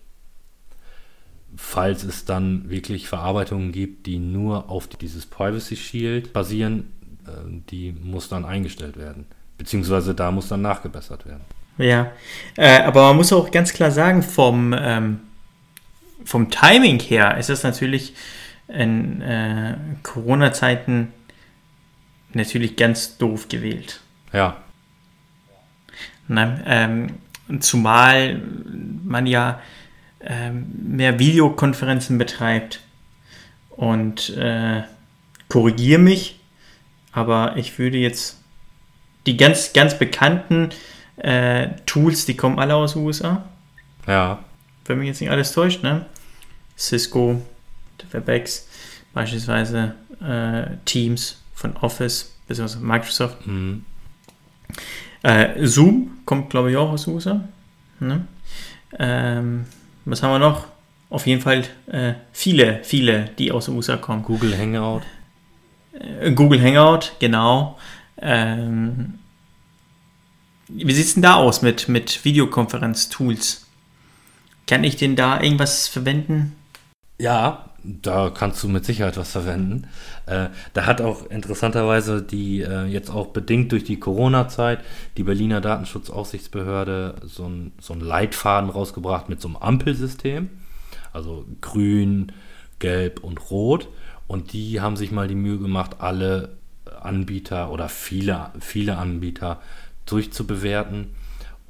Falls 1.55 2.03
es 2.03 2.25
dann 2.25 2.69
wirklich 2.69 3.07
Verarbeitungen 3.07 3.71
gibt, 3.71 4.05
die 4.05 4.19
nur 4.19 4.69
auf 4.69 4.87
dieses 4.87 5.25
Privacy 5.25 5.75
Shield 5.75 6.33
basieren, 6.33 6.91
äh, 7.25 7.61
die 7.69 7.91
muss 7.91 8.29
dann 8.29 8.45
eingestellt 8.45 8.97
werden. 8.97 9.25
Beziehungsweise 9.57 10.13
da 10.13 10.31
muss 10.31 10.47
dann 10.47 10.61
nachgebessert 10.61 11.25
werden. 11.25 11.41
Ja, 11.77 12.11
äh, 12.55 12.81
aber 12.81 13.07
man 13.07 13.17
muss 13.17 13.33
auch 13.33 13.51
ganz 13.51 13.73
klar 13.73 13.91
sagen, 13.91 14.21
vom, 14.21 14.75
ähm, 14.77 15.21
vom 16.25 16.49
Timing 16.49 16.99
her 16.99 17.37
ist 17.37 17.49
das 17.49 17.63
natürlich 17.63 18.13
in 18.67 19.21
äh, 19.21 19.75
Corona-Zeiten 20.03 21.13
natürlich 22.33 22.75
ganz 22.75 23.17
doof 23.17 23.47
gewählt. 23.49 24.01
Ja, 24.31 24.57
Ne? 26.29 26.63
Ähm, 26.67 27.07
zumal 27.59 28.41
man 29.03 29.25
ja 29.25 29.61
ähm, 30.21 30.67
mehr 30.83 31.19
Videokonferenzen 31.19 32.17
betreibt 32.17 32.81
und 33.71 34.29
äh, 34.37 34.83
korrigiere 35.47 35.99
mich, 35.99 36.39
aber 37.11 37.57
ich 37.57 37.79
würde 37.79 37.97
jetzt 37.97 38.37
die 39.25 39.37
ganz, 39.37 39.73
ganz 39.73 39.97
bekannten 39.97 40.69
äh, 41.17 41.69
Tools, 41.85 42.25
die 42.25 42.35
kommen 42.35 42.59
alle 42.59 42.75
aus 42.75 42.93
den 42.93 43.03
USA, 43.03 43.45
ja, 44.07 44.43
wenn 44.85 44.99
mich 44.99 45.07
jetzt 45.07 45.21
nicht 45.21 45.31
alles 45.31 45.51
täuscht, 45.51 45.83
ne? 45.83 46.05
Cisco, 46.77 47.41
WebEx, 48.11 48.67
beispielsweise 49.13 49.95
äh, 50.21 50.77
Teams 50.85 51.41
von 51.53 51.75
Office, 51.77 52.35
beziehungsweise 52.47 52.83
Microsoft. 52.83 53.45
mhm. 53.45 53.85
Äh, 55.23 55.65
Zoom 55.65 56.19
kommt, 56.25 56.49
glaube 56.49 56.71
ich, 56.71 56.77
auch 56.77 56.91
aus 56.91 57.05
den 57.05 57.13
USA. 57.15 57.43
Ne? 57.99 58.25
Ähm, 58.97 59.65
was 60.05 60.23
haben 60.23 60.31
wir 60.31 60.39
noch? 60.39 60.67
Auf 61.09 61.27
jeden 61.27 61.41
Fall 61.41 61.63
äh, 61.87 62.13
viele, 62.31 62.83
viele, 62.83 63.25
die 63.37 63.51
aus 63.51 63.65
den 63.65 63.75
USA 63.75 63.97
kommen. 63.97 64.23
Google 64.23 64.57
Hangout. 64.57 65.01
Äh, 65.93 66.31
Google 66.31 66.61
Hangout, 66.61 67.13
genau. 67.19 67.77
Ähm, 68.21 69.19
wie 70.67 70.93
sieht 70.93 71.05
es 71.05 71.13
denn 71.15 71.23
da 71.23 71.35
aus 71.35 71.61
mit, 71.61 71.89
mit 71.89 72.23
Videokonferenz-Tools? 72.23 73.65
Kann 74.67 74.83
ich 74.83 74.97
denn 74.97 75.15
da 75.15 75.41
irgendwas 75.41 75.87
verwenden? 75.87 76.55
Ja, 77.17 77.68
da 77.83 78.29
kannst 78.29 78.63
du 78.63 78.67
mit 78.67 78.85
Sicherheit 78.85 79.17
was 79.17 79.31
verwenden. 79.31 79.87
Äh, 80.25 80.49
da 80.73 80.85
hat 80.85 81.01
auch 81.01 81.29
interessanterweise 81.29 82.21
die, 82.21 82.61
äh, 82.61 82.85
jetzt 82.85 83.09
auch 83.09 83.27
bedingt 83.27 83.71
durch 83.71 83.83
die 83.83 83.99
Corona-Zeit, 83.99 84.79
die 85.17 85.23
Berliner 85.23 85.61
Datenschutzaufsichtsbehörde 85.61 87.15
so 87.23 87.45
ein, 87.45 87.71
so 87.79 87.93
einen 87.93 88.01
Leitfaden 88.01 88.69
rausgebracht 88.69 89.29
mit 89.29 89.41
so 89.41 89.47
einem 89.47 89.57
Ampelsystem. 89.57 90.49
Also 91.13 91.45
grün, 91.61 92.31
gelb 92.79 93.23
und 93.23 93.49
rot. 93.49 93.87
Und 94.27 94.53
die 94.53 94.79
haben 94.79 94.95
sich 94.95 95.11
mal 95.11 95.27
die 95.27 95.35
Mühe 95.35 95.57
gemacht, 95.57 95.97
alle 95.99 96.57
Anbieter 97.01 97.71
oder 97.71 97.89
viele, 97.89 98.51
viele 98.59 98.97
Anbieter 98.97 99.59
durchzubewerten 100.05 101.07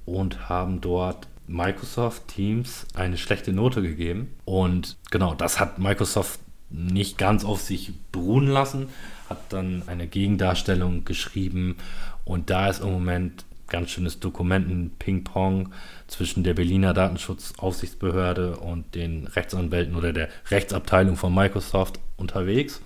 und 0.05 0.49
haben 0.49 0.81
dort 0.81 1.27
Microsoft 1.49 2.27
Teams 2.27 2.85
eine 2.93 3.17
schlechte 3.17 3.51
Note 3.51 3.81
gegeben. 3.81 4.35
Und 4.45 4.97
genau, 5.09 5.33
das 5.33 5.59
hat 5.59 5.79
Microsoft 5.79 6.39
nicht 6.69 7.17
ganz 7.17 7.43
auf 7.43 7.59
sich 7.61 7.91
beruhen 8.11 8.47
lassen, 8.47 8.89
hat 9.27 9.39
dann 9.51 9.83
eine 9.87 10.07
Gegendarstellung 10.07 11.03
geschrieben 11.03 11.77
und 12.25 12.51
da 12.51 12.67
ist 12.67 12.81
im 12.81 12.91
Moment 12.91 13.43
ganz 13.67 13.89
schönes 13.89 14.19
Dokumenten-Ping-Pong 14.19 15.73
zwischen 16.07 16.43
der 16.43 16.53
Berliner 16.53 16.93
Datenschutzaufsichtsbehörde 16.93 18.57
und 18.57 18.93
den 18.93 19.27
Rechtsanwälten 19.27 19.95
oder 19.95 20.13
der 20.13 20.29
Rechtsabteilung 20.49 21.17
von 21.17 21.33
Microsoft 21.33 21.99
unterwegs. 22.17 22.81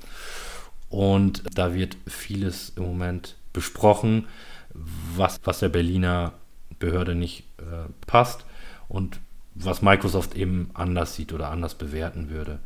Und 0.90 1.44
da 1.56 1.74
wird 1.74 1.98
vieles 2.08 2.74
im 2.76 2.84
Moment 2.84 3.36
besprochen, 3.52 4.28
was, 4.74 5.40
was 5.44 5.60
der 5.60 5.70
Berliner 5.70 6.34
Behörde 6.80 7.16
nicht 7.16 7.44
äh, 7.60 7.90
passt 8.08 8.46
und 8.94 9.20
was 9.56 9.82
Microsoft 9.82 10.36
eben 10.36 10.70
anders 10.74 11.16
sieht 11.16 11.34
oder 11.34 11.50
anders 11.50 11.76
bewerten 11.76 12.30
würde. 12.30 12.60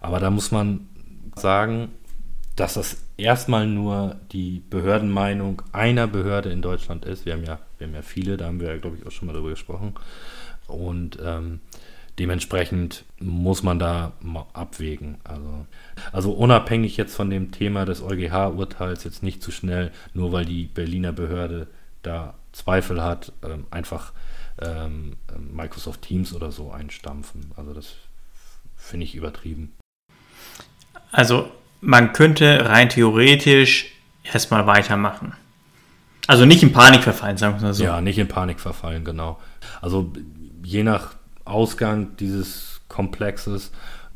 Aber 0.00 0.18
da 0.18 0.30
muss 0.30 0.50
man 0.50 0.88
sagen, 1.36 1.90
dass 2.56 2.74
das 2.74 3.04
erstmal 3.16 3.66
nur 3.66 4.16
die 4.32 4.62
Behördenmeinung 4.70 5.62
einer 5.72 6.06
Behörde 6.06 6.50
in 6.50 6.62
Deutschland 6.62 7.04
ist. 7.04 7.26
Wir 7.26 7.34
haben 7.34 7.44
ja, 7.44 7.58
wir 7.78 7.86
haben 7.86 7.94
ja 7.94 8.02
viele, 8.02 8.36
da 8.36 8.46
haben 8.46 8.60
wir 8.60 8.68
ja, 8.68 8.78
glaube 8.78 8.96
ich, 8.96 9.06
auch 9.06 9.10
schon 9.10 9.26
mal 9.26 9.32
darüber 9.32 9.50
gesprochen. 9.50 9.94
Und 10.66 11.18
ähm, 11.22 11.60
dementsprechend 12.18 13.04
muss 13.20 13.62
man 13.62 13.78
da 13.78 14.12
abwägen. 14.54 15.16
Also, 15.24 15.66
also 16.12 16.32
unabhängig 16.32 16.96
jetzt 16.96 17.14
von 17.14 17.28
dem 17.28 17.52
Thema 17.52 17.84
des 17.84 18.02
EuGH-Urteils 18.02 19.04
jetzt 19.04 19.22
nicht 19.22 19.42
zu 19.42 19.50
schnell, 19.50 19.90
nur 20.14 20.32
weil 20.32 20.46
die 20.46 20.64
Berliner 20.64 21.12
Behörde 21.12 21.66
da 22.02 22.34
Zweifel 22.52 23.02
hat, 23.02 23.32
ähm, 23.42 23.66
einfach 23.70 24.12
ähm, 24.60 25.16
Microsoft 25.52 26.02
Teams 26.02 26.34
oder 26.34 26.52
so 26.52 26.70
einstampfen. 26.70 27.52
Also 27.56 27.72
das 27.72 27.94
finde 28.76 29.04
ich 29.04 29.14
übertrieben. 29.14 29.72
Also 31.10 31.50
man 31.80 32.12
könnte 32.12 32.68
rein 32.68 32.88
theoretisch 32.88 33.92
erstmal 34.24 34.66
weitermachen. 34.66 35.34
Also 36.26 36.46
nicht 36.46 36.62
in 36.62 36.72
Panik 36.72 37.02
verfallen, 37.02 37.36
sagen 37.36 37.56
wir 37.56 37.62
mal 37.62 37.74
so. 37.74 37.84
Ja, 37.84 38.00
nicht 38.00 38.18
in 38.18 38.28
Panik 38.28 38.60
verfallen, 38.60 39.04
genau. 39.04 39.38
Also 39.80 40.12
je 40.62 40.82
nach 40.82 41.14
Ausgang 41.44 42.16
dieses 42.16 42.80
Komplexes 42.88 43.70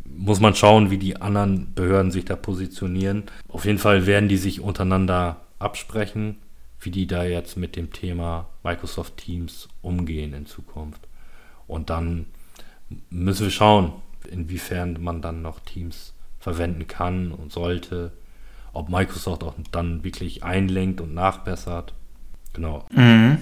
muss 0.04 0.40
man 0.40 0.54
schauen, 0.54 0.90
wie 0.90 0.96
die 0.98 1.20
anderen 1.20 1.74
Behörden 1.74 2.10
sich 2.10 2.24
da 2.24 2.34
positionieren. 2.34 3.24
Auf 3.48 3.66
jeden 3.66 3.78
Fall 3.78 4.06
werden 4.06 4.28
die 4.28 4.38
sich 4.38 4.60
untereinander 4.60 5.42
absprechen, 5.58 6.38
wie 6.80 6.90
die 6.90 7.06
da 7.06 7.24
jetzt 7.24 7.56
mit 7.56 7.76
dem 7.76 7.92
Thema 7.92 8.48
Microsoft 8.62 9.16
Teams 9.16 9.68
umgehen 9.82 10.32
in 10.32 10.46
Zukunft. 10.46 11.06
Und 11.66 11.90
dann 11.90 12.26
müssen 13.10 13.44
wir 13.44 13.50
schauen, 13.50 13.92
inwiefern 14.30 15.02
man 15.02 15.20
dann 15.22 15.42
noch 15.42 15.60
Teams 15.60 16.14
verwenden 16.38 16.86
kann 16.86 17.32
und 17.32 17.52
sollte. 17.52 18.12
Ob 18.72 18.90
Microsoft 18.90 19.42
auch 19.42 19.54
dann 19.72 20.04
wirklich 20.04 20.44
einlenkt 20.44 21.00
und 21.00 21.14
nachbessert. 21.14 21.94
Genau. 22.52 22.86
Mhm. 22.92 23.38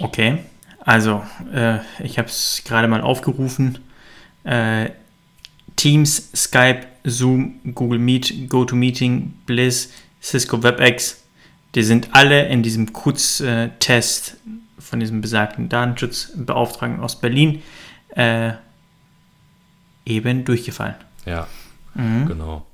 Okay. 0.00 0.38
Also, 0.80 1.22
äh, 1.52 1.78
ich 2.02 2.18
habe 2.18 2.28
es 2.28 2.62
gerade 2.64 2.88
mal 2.88 3.02
aufgerufen. 3.02 3.78
Äh, 4.42 4.90
Teams, 5.76 6.30
Skype, 6.34 6.86
Zoom, 7.04 7.60
Google 7.74 7.98
Meet, 7.98 8.48
GoToMeeting, 8.48 9.34
Bliss, 9.46 9.92
Cisco 10.20 10.62
WebEx, 10.62 11.19
die 11.74 11.82
sind 11.82 12.08
alle 12.12 12.48
in 12.48 12.62
diesem 12.62 12.92
Kurztest 12.92 14.36
von 14.78 15.00
diesem 15.00 15.20
besagten 15.20 15.68
Datenschutzbeauftragten 15.68 17.00
aus 17.00 17.20
Berlin 17.20 17.62
äh, 18.16 18.52
eben 20.04 20.44
durchgefallen. 20.44 20.94
Ja, 21.26 21.46
Mhm. 21.94 22.26
genau. 22.26 22.66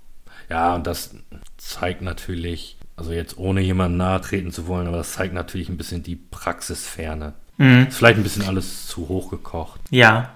Ja, 0.49 0.75
und 0.75 0.87
das 0.87 1.15
zeigt 1.57 2.03
natürlich, 2.03 2.77
also 2.97 3.13
jetzt 3.13 3.37
ohne 3.39 3.61
jemanden 3.61 3.97
nahe 3.97 4.21
treten 4.21 4.53
zu 4.53 4.67
wollen, 4.67 4.87
aber 4.87 4.99
das 4.99 5.13
zeigt 5.15 5.35
natürlich 5.35 5.69
ein 5.69 5.77
bisschen 5.77 6.03
die 6.03 6.17
Praxisferne. 6.17 7.33
Mhm. 7.57 7.87
Ist 7.89 7.97
vielleicht 7.97 8.19
ein 8.19 8.23
bisschen 8.23 8.45
alles 8.47 8.87
zu 8.87 9.09
hoch 9.09 9.31
gekocht. 9.31 9.81
Ja, 9.91 10.31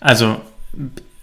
also 0.00 0.40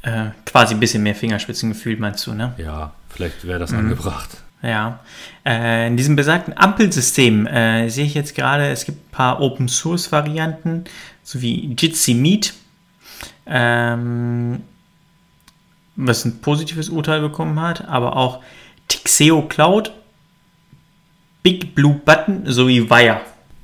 äh, 0.01 0.27
quasi 0.45 0.73
ein 0.73 0.79
bisschen 0.79 1.03
mehr 1.03 1.15
Fingerspitzengefühl 1.15 1.97
meinst 1.97 2.25
du, 2.27 2.33
ne? 2.33 2.53
Ja, 2.57 2.93
vielleicht 3.09 3.45
wäre 3.45 3.59
das 3.59 3.71
Mhm. 3.71 3.79
angebracht. 3.79 4.29
Ja. 4.65 4.99
Äh, 5.45 5.87
in 5.87 5.97
diesem 5.97 6.15
besagten 6.15 6.57
Ampelsystem 6.57 7.45
äh, 7.45 7.89
sehe 7.89 8.05
ich 8.05 8.15
jetzt 8.15 8.35
gerade, 8.35 8.69
es 8.69 8.85
gibt 8.85 9.07
ein 9.07 9.11
paar 9.11 9.41
Open 9.41 9.67
Source 9.67 10.11
Varianten, 10.11 10.85
so 11.23 11.41
wie 11.41 11.75
Jitsi 11.77 12.13
Meet. 12.13 12.53
Ähm, 13.45 14.63
was 15.95 16.25
ein 16.25 16.41
positives 16.41 16.89
Urteil 16.89 17.21
bekommen 17.21 17.59
hat, 17.59 17.87
aber 17.87 18.17
auch 18.17 18.41
Tixeo 18.87 19.43
Cloud, 19.43 19.91
Big 21.43 21.75
Blue 21.75 21.93
Button 21.93 22.43
sowie 22.51 22.89
Wire. 22.89 23.21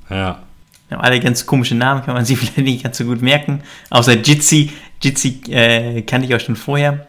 Ja. 0.08 0.42
Die 0.88 0.94
haben 0.94 1.02
alle 1.02 1.20
ganz 1.20 1.46
komische 1.46 1.74
Namen, 1.74 2.04
kann 2.04 2.14
man 2.14 2.24
sich 2.24 2.38
vielleicht 2.38 2.58
nicht 2.58 2.84
ganz 2.84 2.98
so 2.98 3.04
gut 3.04 3.22
merken. 3.22 3.62
Außer 3.90 4.14
Jitsi. 4.14 4.72
Jitsi 5.00 5.40
äh, 5.50 6.02
kannte 6.02 6.26
ich 6.26 6.34
auch 6.34 6.40
schon 6.40 6.54
vorher. 6.54 7.08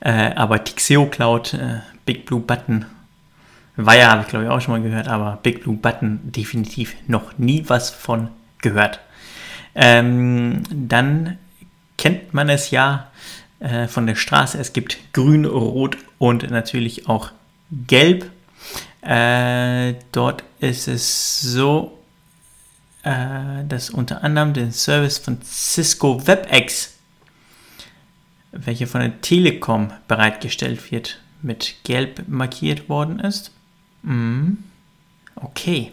Äh, 0.00 0.34
aber 0.34 0.64
Tixeo 0.64 1.06
Cloud, 1.06 1.54
äh, 1.54 1.80
Big 2.04 2.26
Blue 2.26 2.40
Button, 2.40 2.86
Wire 3.76 4.06
habe 4.06 4.22
ich 4.22 4.28
glaube 4.28 4.44
ich 4.44 4.50
auch 4.50 4.60
schon 4.60 4.74
mal 4.74 4.82
gehört, 4.82 5.08
aber 5.08 5.38
Big 5.42 5.62
Blue 5.62 5.76
Button 5.76 6.20
definitiv 6.24 6.94
noch 7.06 7.38
nie 7.38 7.64
was 7.66 7.90
von 7.90 8.28
gehört. 8.62 9.00
Ähm, 9.74 10.62
dann 10.70 11.38
kennt 11.98 12.34
man 12.34 12.48
es 12.48 12.70
ja 12.70 13.10
äh, 13.60 13.88
von 13.88 14.06
der 14.06 14.14
Straße. 14.14 14.58
Es 14.58 14.72
gibt 14.72 14.98
grün, 15.12 15.44
rot 15.44 15.96
und 16.18 16.48
natürlich 16.50 17.08
auch 17.08 17.32
gelb. 17.70 18.30
Äh, 19.02 19.94
dort 20.12 20.44
ist 20.60 20.88
es 20.88 21.40
so, 21.40 21.98
äh, 23.02 23.64
dass 23.68 23.90
unter 23.90 24.22
anderem 24.24 24.54
der 24.54 24.72
Service 24.72 25.18
von 25.18 25.38
Cisco 25.42 26.26
WebEx, 26.26 26.94
welcher 28.52 28.86
von 28.86 29.00
der 29.00 29.20
Telekom 29.20 29.92
bereitgestellt 30.08 30.90
wird, 30.90 31.20
mit 31.44 31.76
gelb 31.84 32.24
markiert 32.26 32.88
worden 32.88 33.20
ist. 33.20 33.52
Mhm. 34.02 34.58
Okay. 35.36 35.92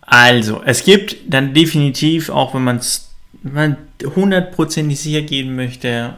Also, 0.00 0.62
es 0.64 0.84
gibt 0.84 1.16
dann 1.26 1.54
definitiv, 1.54 2.30
auch 2.30 2.54
wenn 2.54 2.64
man 2.64 2.76
es 2.78 3.14
hundertprozentig 3.44 5.00
sicher 5.00 5.22
gehen 5.22 5.54
möchte, 5.54 6.14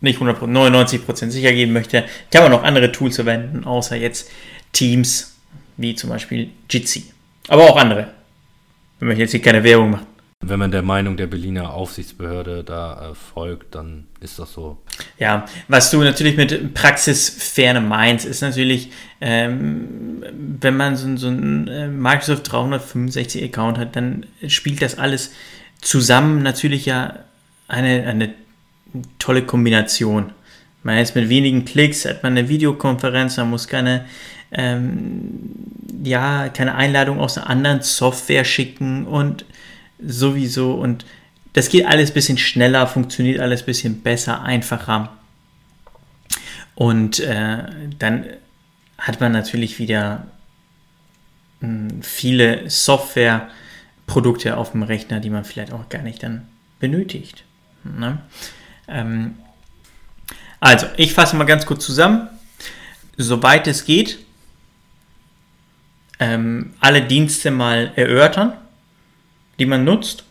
nicht 0.00 0.20
100%, 0.20 0.38
99% 0.40 1.30
sicher 1.30 1.52
gehen 1.52 1.72
möchte, 1.72 2.04
kann 2.30 2.42
man 2.42 2.52
noch 2.52 2.62
andere 2.62 2.92
Tools 2.92 3.16
verwenden, 3.16 3.64
außer 3.64 3.96
jetzt 3.96 4.30
Teams, 4.72 5.36
wie 5.76 5.94
zum 5.94 6.10
Beispiel 6.10 6.50
Jitsi. 6.68 7.12
Aber 7.48 7.70
auch 7.70 7.76
andere. 7.76 8.12
Wenn 8.98 9.08
man 9.08 9.16
jetzt 9.16 9.30
hier 9.32 9.42
keine 9.42 9.62
Werbung 9.62 9.90
macht. 9.90 10.06
Wenn 10.40 10.58
man 10.58 10.70
der 10.70 10.82
Meinung 10.82 11.16
der 11.16 11.26
Berliner 11.26 11.72
Aufsichtsbehörde 11.72 12.62
da 12.62 13.10
äh, 13.10 13.14
folgt, 13.14 13.74
dann 13.74 14.06
ist 14.20 14.38
das 14.38 14.52
so. 14.52 14.76
Ja, 15.18 15.46
was 15.66 15.90
du 15.90 16.02
natürlich 16.02 16.36
mit 16.36 16.74
Praxisferne 16.74 17.80
meinst, 17.80 18.26
ist 18.26 18.42
natürlich, 18.42 18.92
ähm, 19.20 20.22
wenn 20.60 20.76
man 20.76 20.94
so, 20.96 21.16
so 21.16 21.28
einen 21.28 21.68
äh, 21.68 21.88
Microsoft 21.88 22.52
365 22.52 23.44
Account 23.44 23.78
hat, 23.78 23.96
dann 23.96 24.26
spielt 24.46 24.82
das 24.82 24.98
alles 24.98 25.32
zusammen 25.80 26.42
natürlich 26.42 26.84
ja 26.84 27.14
eine, 27.66 28.04
eine 28.06 28.34
tolle 29.18 29.42
Kombination. 29.42 30.32
Man 30.82 30.98
ist 30.98 31.16
mit 31.16 31.30
wenigen 31.30 31.64
Klicks, 31.64 32.04
hat 32.04 32.22
man 32.22 32.36
eine 32.36 32.48
Videokonferenz, 32.48 33.38
man 33.38 33.50
muss 33.50 33.68
keine, 33.68 34.04
ähm, 34.52 35.40
ja, 36.04 36.50
keine 36.50 36.74
Einladung 36.74 37.20
aus 37.20 37.38
einer 37.38 37.48
anderen 37.48 37.80
Software 37.80 38.44
schicken 38.44 39.06
und 39.06 39.46
sowieso 39.98 40.74
und 40.74 41.04
das 41.52 41.70
geht 41.70 41.86
alles 41.86 42.10
ein 42.10 42.14
bisschen 42.14 42.38
schneller, 42.38 42.86
funktioniert 42.86 43.40
alles 43.40 43.62
ein 43.62 43.66
bisschen 43.66 44.02
besser, 44.02 44.42
einfacher. 44.42 45.16
Und 46.74 47.18
äh, 47.20 47.64
dann 47.98 48.26
hat 48.98 49.20
man 49.20 49.32
natürlich 49.32 49.78
wieder 49.78 50.26
mh, 51.60 51.90
hm, 51.90 52.02
viele 52.02 52.68
Softwareprodukte 52.68 54.58
auf 54.58 54.72
dem 54.72 54.82
Rechner, 54.82 55.20
die 55.20 55.30
man 55.30 55.46
vielleicht 55.46 55.72
auch 55.72 55.88
gar 55.88 56.02
nicht 56.02 56.22
dann 56.22 56.46
benötigt. 56.78 57.44
Ne? 57.84 58.18
Ähm, 58.86 59.36
also, 60.60 60.86
ich 60.98 61.14
fasse 61.14 61.36
mal 61.36 61.44
ganz 61.44 61.64
kurz 61.64 61.86
zusammen. 61.86 62.28
Soweit 63.16 63.66
es 63.66 63.86
geht, 63.86 64.18
ähm, 66.18 66.74
alle 66.80 67.00
Dienste 67.00 67.50
mal 67.50 67.92
erörtern 67.96 68.52
die 69.58 69.66
man 69.66 69.84
nutzt. 69.84 70.24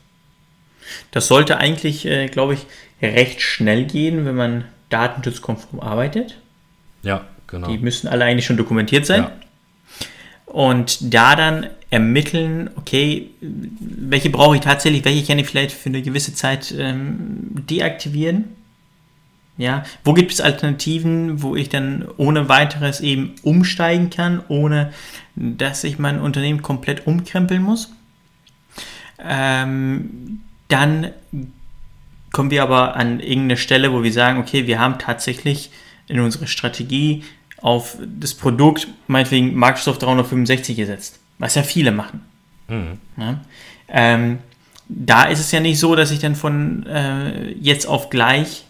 Das 1.11 1.27
sollte 1.27 1.57
eigentlich, 1.57 2.05
äh, 2.05 2.27
glaube 2.27 2.53
ich, 2.53 2.65
recht 3.01 3.41
schnell 3.41 3.85
gehen, 3.85 4.25
wenn 4.25 4.35
man 4.35 4.65
datenschutzkonform 4.89 5.79
arbeitet. 5.79 6.37
Ja, 7.03 7.25
genau. 7.47 7.67
Die 7.67 7.77
müssen 7.77 8.07
alle 8.07 8.25
eigentlich 8.25 8.45
schon 8.45 8.57
dokumentiert 8.57 9.05
sein. 9.05 9.23
Ja. 9.23 9.31
Und 10.45 11.13
da 11.13 11.35
dann 11.35 11.67
ermitteln, 11.89 12.69
okay, 12.75 13.29
welche 13.41 14.29
brauche 14.29 14.55
ich 14.55 14.61
tatsächlich, 14.61 15.05
welche 15.05 15.25
kann 15.25 15.39
ich 15.39 15.47
vielleicht 15.47 15.71
für 15.71 15.89
eine 15.89 16.01
gewisse 16.01 16.33
Zeit 16.33 16.73
ähm, 16.77 17.65
deaktivieren. 17.69 18.45
Ja, 19.57 19.83
wo 20.03 20.13
gibt 20.13 20.33
es 20.33 20.41
Alternativen, 20.41 21.41
wo 21.41 21.55
ich 21.55 21.69
dann 21.69 22.05
ohne 22.17 22.49
weiteres 22.49 22.99
eben 22.99 23.35
umsteigen 23.43 24.09
kann, 24.09 24.43
ohne 24.49 24.91
dass 25.35 25.85
ich 25.85 25.97
mein 25.97 26.19
Unternehmen 26.19 26.61
komplett 26.61 27.07
umkrempeln 27.07 27.63
muss? 27.63 27.93
Ähm, 29.27 30.41
dann 30.67 31.11
kommen 32.31 32.51
wir 32.51 32.63
aber 32.63 32.95
an 32.95 33.19
irgendeine 33.19 33.57
Stelle, 33.57 33.93
wo 33.93 34.03
wir 34.03 34.11
sagen, 34.11 34.39
okay, 34.39 34.67
wir 34.67 34.79
haben 34.79 34.99
tatsächlich 34.99 35.71
in 36.07 36.19
unserer 36.19 36.47
Strategie 36.47 37.23
auf 37.61 37.97
das 38.19 38.33
Produkt, 38.33 38.87
meinetwegen 39.07 39.55
Microsoft 39.55 40.03
365 40.03 40.75
gesetzt, 40.75 41.19
was 41.39 41.55
ja 41.55 41.63
viele 41.63 41.91
machen. 41.91 42.21
Mhm. 42.67 42.99
Ja? 43.17 43.41
Ähm, 43.87 44.39
da 44.87 45.23
ist 45.23 45.39
es 45.39 45.51
ja 45.51 45.59
nicht 45.59 45.79
so, 45.79 45.95
dass 45.95 46.11
ich 46.11 46.19
dann 46.19 46.35
von 46.35 46.85
äh, 46.85 47.51
jetzt 47.53 47.87
auf 47.87 48.09
gleich 48.09 48.65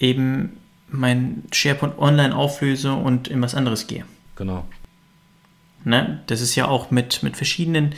eben 0.00 0.58
mein 0.88 1.44
SharePoint 1.52 1.98
online 1.98 2.34
auflöse 2.34 2.92
und 2.92 3.28
in 3.28 3.40
was 3.40 3.54
anderes 3.54 3.86
gehe. 3.86 4.04
Genau. 4.36 4.66
Ne? 5.84 6.20
Das 6.26 6.40
ist 6.40 6.54
ja 6.54 6.68
auch 6.68 6.90
mit, 6.90 7.22
mit 7.22 7.36
verschiedenen 7.36 7.94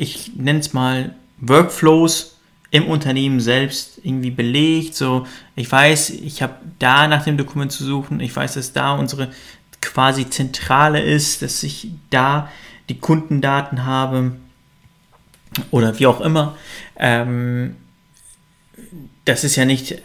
ich 0.00 0.34
nenne 0.34 0.60
es 0.60 0.72
mal, 0.72 1.14
Workflows 1.38 2.38
im 2.70 2.86
Unternehmen 2.86 3.38
selbst 3.38 4.00
irgendwie 4.02 4.30
belegt. 4.30 4.94
So, 4.94 5.26
ich 5.56 5.70
weiß, 5.70 6.10
ich 6.10 6.42
habe 6.42 6.54
da 6.78 7.06
nach 7.06 7.24
dem 7.24 7.36
Dokument 7.36 7.70
zu 7.70 7.84
suchen, 7.84 8.20
ich 8.20 8.34
weiß, 8.34 8.54
dass 8.54 8.72
da 8.72 8.92
unsere 8.92 9.30
quasi 9.82 10.28
Zentrale 10.28 11.02
ist, 11.02 11.42
dass 11.42 11.62
ich 11.62 11.90
da 12.08 12.50
die 12.88 12.98
Kundendaten 12.98 13.84
habe 13.84 14.36
oder 15.70 15.98
wie 15.98 16.06
auch 16.06 16.22
immer. 16.22 16.56
Ähm, 16.96 17.76
das 19.26 19.44
ist 19.44 19.56
ja 19.56 19.66
nicht 19.66 20.00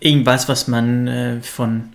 irgendwas, 0.00 0.48
was 0.48 0.68
man 0.68 1.06
äh, 1.06 1.40
von, 1.40 1.94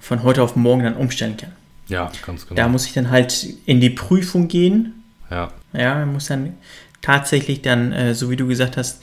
von 0.00 0.22
heute 0.22 0.42
auf 0.42 0.56
morgen 0.56 0.84
dann 0.84 0.96
umstellen 0.96 1.36
kann. 1.36 1.52
Ja, 1.88 2.10
ganz 2.24 2.46
genau. 2.46 2.56
Da 2.56 2.68
muss 2.68 2.86
ich 2.86 2.94
dann 2.94 3.10
halt 3.10 3.46
in 3.66 3.80
die 3.80 3.90
Prüfung 3.90 4.48
gehen 4.48 4.95
ja. 5.30 5.52
Ja, 5.72 5.94
man 5.94 6.12
muss 6.12 6.26
dann 6.26 6.54
tatsächlich 7.02 7.62
dann, 7.62 7.92
äh, 7.92 8.14
so 8.14 8.30
wie 8.30 8.36
du 8.36 8.46
gesagt 8.46 8.76
hast, 8.76 9.02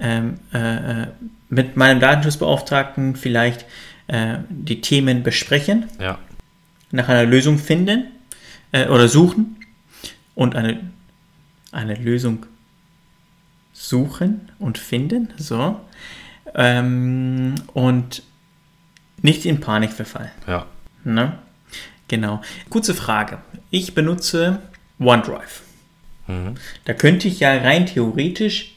ähm, 0.00 0.38
äh, 0.52 1.02
äh, 1.02 1.06
mit 1.48 1.76
meinem 1.76 2.00
Datenschutzbeauftragten 2.00 3.16
vielleicht 3.16 3.64
äh, 4.08 4.38
die 4.48 4.80
Themen 4.80 5.22
besprechen, 5.22 5.84
ja. 6.00 6.18
nach 6.90 7.08
einer 7.08 7.24
Lösung 7.24 7.58
finden 7.58 8.06
äh, 8.72 8.88
oder 8.88 9.08
suchen 9.08 9.56
und 10.34 10.56
eine, 10.56 10.80
eine 11.70 11.94
Lösung 11.94 12.46
suchen 13.72 14.50
und 14.58 14.78
finden, 14.78 15.32
so, 15.36 15.80
ähm, 16.54 17.54
und 17.72 18.22
nicht 19.22 19.46
in 19.46 19.60
Panik 19.60 19.92
verfallen. 19.92 20.30
Ja. 20.46 20.66
Ne? 21.04 21.38
Genau. 22.08 22.42
Kurze 22.70 22.94
Frage. 22.94 23.38
Ich 23.70 23.94
benutze 23.94 24.60
OneDrive. 24.98 25.63
Mhm. 26.26 26.54
Da 26.84 26.94
könnte 26.94 27.28
ich 27.28 27.40
ja 27.40 27.56
rein 27.56 27.86
theoretisch, 27.86 28.76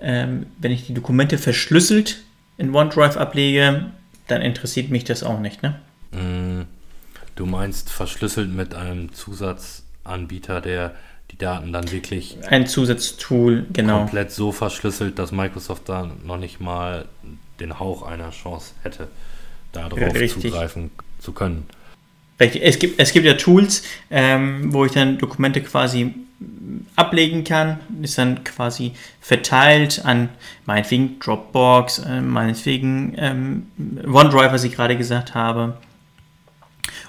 ähm, 0.00 0.46
wenn 0.58 0.72
ich 0.72 0.86
die 0.86 0.94
Dokumente 0.94 1.38
verschlüsselt 1.38 2.22
in 2.58 2.74
OneDrive 2.74 3.16
ablege, 3.16 3.86
dann 4.26 4.42
interessiert 4.42 4.90
mich 4.90 5.04
das 5.04 5.22
auch 5.22 5.40
nicht, 5.40 5.62
ne? 5.62 5.78
Mhm. 6.12 6.66
Du 7.34 7.44
meinst 7.44 7.90
verschlüsselt 7.90 8.50
mit 8.50 8.74
einem 8.74 9.12
Zusatzanbieter, 9.12 10.60
der 10.60 10.94
die 11.30 11.38
Daten 11.38 11.72
dann 11.72 11.90
wirklich 11.90 12.38
ein 12.48 12.66
Zusatztool 12.66 13.66
genau 13.72 13.98
komplett 13.98 14.30
so 14.30 14.52
verschlüsselt, 14.52 15.18
dass 15.18 15.32
Microsoft 15.32 15.88
da 15.88 16.10
noch 16.24 16.38
nicht 16.38 16.60
mal 16.60 17.06
den 17.60 17.78
Hauch 17.78 18.02
einer 18.02 18.30
Chance 18.30 18.72
hätte, 18.82 19.08
darauf 19.72 19.98
zugreifen 20.28 20.90
zu 21.18 21.32
können. 21.32 21.66
Es 22.38 22.78
gibt, 22.78 23.00
es 23.00 23.12
gibt 23.12 23.24
ja 23.24 23.34
Tools, 23.34 23.82
ähm, 24.10 24.72
wo 24.72 24.84
ich 24.84 24.92
dann 24.92 25.18
Dokumente 25.18 25.62
quasi 25.62 26.14
ablegen 26.96 27.44
kann, 27.44 27.80
ist 28.02 28.18
dann 28.18 28.44
quasi 28.44 28.92
verteilt 29.20 30.02
an 30.04 30.28
meinetwegen 30.66 31.18
Dropbox, 31.18 32.00
äh, 32.00 32.20
meinetwegen 32.20 33.14
ähm, 33.16 33.66
OneDrive, 34.06 34.52
was 34.52 34.64
ich 34.64 34.74
gerade 34.74 34.96
gesagt 34.96 35.34
habe. 35.34 35.78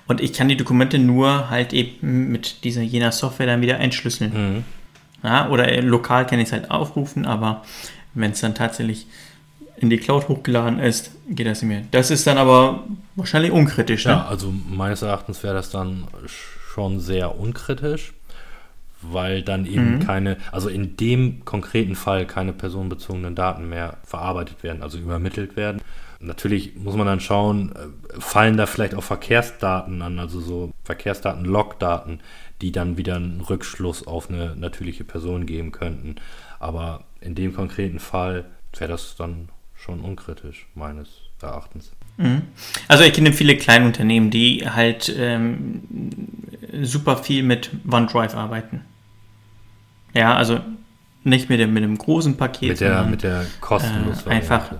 Und 0.07 0.21
ich 0.21 0.31
kann 0.31 0.47
die 0.47 0.55
Dokumente 0.55 0.99
nur 0.99 1.49
halt 1.49 1.73
eben 1.73 2.31
mit 2.31 2.63
dieser 2.63 2.81
jener 2.81 3.11
Software 3.11 3.47
dann 3.47 3.61
wieder 3.61 3.79
entschlüsseln. 3.79 4.33
Mhm. 4.33 4.63
Ja, 5.23 5.49
oder 5.49 5.81
lokal 5.81 6.25
kann 6.25 6.39
ich 6.39 6.47
es 6.47 6.53
halt 6.53 6.71
aufrufen, 6.71 7.25
aber 7.25 7.65
wenn 8.13 8.31
es 8.31 8.39
dann 8.39 8.55
tatsächlich 8.55 9.07
in 9.77 9.89
die 9.89 9.97
Cloud 9.97 10.27
hochgeladen 10.27 10.79
ist, 10.79 11.11
geht 11.29 11.47
das 11.47 11.61
nicht 11.61 11.69
mehr. 11.69 11.83
Das 11.91 12.11
ist 12.11 12.25
dann 12.27 12.37
aber 12.37 12.83
wahrscheinlich 13.15 13.51
unkritisch. 13.51 14.05
Ne? 14.05 14.11
Ja, 14.11 14.25
also 14.25 14.51
meines 14.51 15.01
Erachtens 15.01 15.43
wäre 15.43 15.53
das 15.53 15.69
dann 15.69 16.07
schon 16.27 16.99
sehr 16.99 17.39
unkritisch, 17.39 18.13
weil 19.01 19.43
dann 19.43 19.65
eben 19.65 19.95
mhm. 19.95 19.99
keine, 19.99 20.37
also 20.51 20.69
in 20.69 20.97
dem 20.97 21.45
konkreten 21.45 21.95
Fall 21.95 22.25
keine 22.25 22.53
personenbezogenen 22.53 23.35
Daten 23.35 23.69
mehr 23.69 23.97
verarbeitet 24.03 24.63
werden, 24.63 24.81
also 24.81 24.97
übermittelt 24.97 25.55
werden. 25.55 25.81
Natürlich 26.19 26.75
muss 26.75 26.95
man 26.95 27.05
dann 27.05 27.19
schauen, 27.19 27.73
äh, 27.75 28.19
fallen 28.19 28.57
da 28.57 28.65
vielleicht 28.65 28.95
auch 28.95 29.03
Verkehrsdaten 29.03 30.01
an, 30.01 30.17
also 30.17 30.39
so 30.41 30.71
Verkehrsdaten, 30.83 31.45
Logdaten, 31.45 32.21
die 32.61 32.71
dann 32.71 32.97
wieder 32.97 33.17
einen 33.17 33.41
Rückschluss 33.41 34.07
auf 34.07 34.29
eine 34.29 34.55
natürliche 34.55 35.03
Person 35.03 35.45
geben 35.45 35.71
könnten. 35.71 36.15
Aber 36.59 37.03
in 37.21 37.35
dem 37.35 37.53
konkreten 37.53 37.99
Fall 37.99 38.45
wäre 38.75 38.91
das 38.91 39.15
dann 39.15 39.49
schon 39.87 40.01
unkritisch, 40.01 40.67
meines 40.75 41.07
Erachtens. 41.41 41.91
Mhm. 42.17 42.43
Also 42.87 43.03
ich 43.03 43.13
kenne 43.13 43.31
viele 43.31 43.57
kleine 43.57 43.85
Unternehmen, 43.85 44.29
die 44.29 44.69
halt 44.69 45.13
ähm, 45.17 45.81
super 46.81 47.17
viel 47.17 47.43
mit 47.43 47.71
OneDrive 47.89 48.35
arbeiten. 48.35 48.81
Ja, 50.13 50.35
also 50.35 50.59
nicht 51.23 51.49
mit 51.49 51.59
dem, 51.59 51.73
mit 51.73 51.83
dem 51.83 51.97
großen 51.97 52.37
Paket. 52.37 52.69
Mit 52.69 52.81
der, 52.81 53.03
mit 53.03 53.23
der 53.23 53.45
kostenlos 53.61 54.25
äh, 54.25 54.29
Einfach 54.29 54.73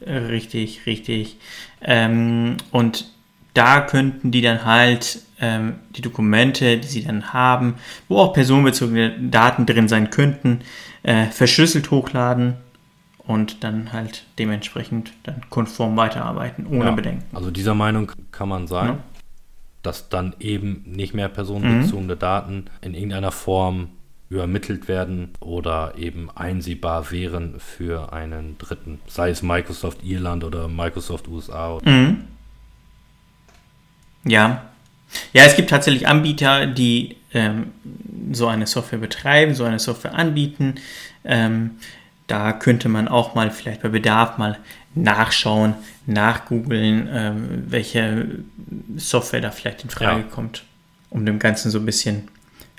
äh, 0.00 0.12
richtig, 0.12 0.86
richtig. 0.86 1.36
Ähm, 1.80 2.56
und 2.70 3.06
da 3.54 3.80
könnten 3.80 4.30
die 4.30 4.40
dann 4.40 4.64
halt 4.64 5.20
ähm, 5.40 5.74
die 5.90 6.02
Dokumente, 6.02 6.78
die 6.78 6.86
sie 6.86 7.04
dann 7.04 7.32
haben, 7.32 7.74
wo 8.08 8.18
auch 8.18 8.32
personenbezogene 8.32 9.16
Daten 9.18 9.66
drin 9.66 9.88
sein 9.88 10.10
könnten, 10.10 10.60
äh, 11.02 11.26
verschlüsselt 11.26 11.90
hochladen 11.90 12.56
und 13.28 13.62
dann 13.62 13.92
halt 13.92 14.24
dementsprechend 14.38 15.12
dann 15.24 15.42
konform 15.50 15.96
weiterarbeiten, 15.98 16.66
ohne 16.66 16.86
ja, 16.86 16.90
Bedenken. 16.92 17.24
Also 17.36 17.50
dieser 17.50 17.74
Meinung 17.74 18.10
kann 18.32 18.48
man 18.48 18.66
sein, 18.66 18.88
ja. 18.88 18.98
dass 19.82 20.08
dann 20.08 20.34
eben 20.40 20.82
nicht 20.86 21.12
mehr 21.12 21.28
personenbezogene 21.28 22.14
mhm. 22.14 22.18
Daten 22.18 22.64
in 22.80 22.94
irgendeiner 22.94 23.30
Form 23.30 23.90
übermittelt 24.30 24.88
werden 24.88 25.34
oder 25.40 25.92
eben 25.98 26.30
einsehbar 26.34 27.10
wären 27.10 27.60
für 27.60 28.14
einen 28.14 28.56
Dritten, 28.56 28.98
sei 29.06 29.28
es 29.28 29.42
Microsoft 29.42 30.02
Irland 30.02 30.42
oder 30.42 30.66
Microsoft 30.66 31.28
USA. 31.28 31.78
Mhm. 31.84 32.24
Ja. 34.24 34.62
Ja, 35.34 35.44
es 35.44 35.54
gibt 35.54 35.68
tatsächlich 35.68 36.08
Anbieter, 36.08 36.66
die 36.66 37.16
ähm, 37.34 37.72
so 38.32 38.46
eine 38.46 38.66
Software 38.66 38.98
betreiben, 38.98 39.54
so 39.54 39.64
eine 39.64 39.78
Software 39.78 40.14
anbieten. 40.14 40.76
Ähm, 41.24 41.72
da 42.28 42.52
könnte 42.52 42.88
man 42.88 43.08
auch 43.08 43.34
mal 43.34 43.50
vielleicht 43.50 43.82
bei 43.82 43.88
Bedarf 43.88 44.38
mal 44.38 44.58
nachschauen, 44.94 45.74
nachgoogeln, 46.06 47.08
ähm, 47.10 47.64
welche 47.68 48.44
Software 48.96 49.40
da 49.40 49.50
vielleicht 49.50 49.82
in 49.82 49.90
Frage 49.90 50.20
ja. 50.20 50.26
kommt, 50.26 50.62
um 51.10 51.26
dem 51.26 51.38
Ganzen 51.38 51.70
so 51.70 51.78
ein 51.78 51.86
bisschen 51.86 52.28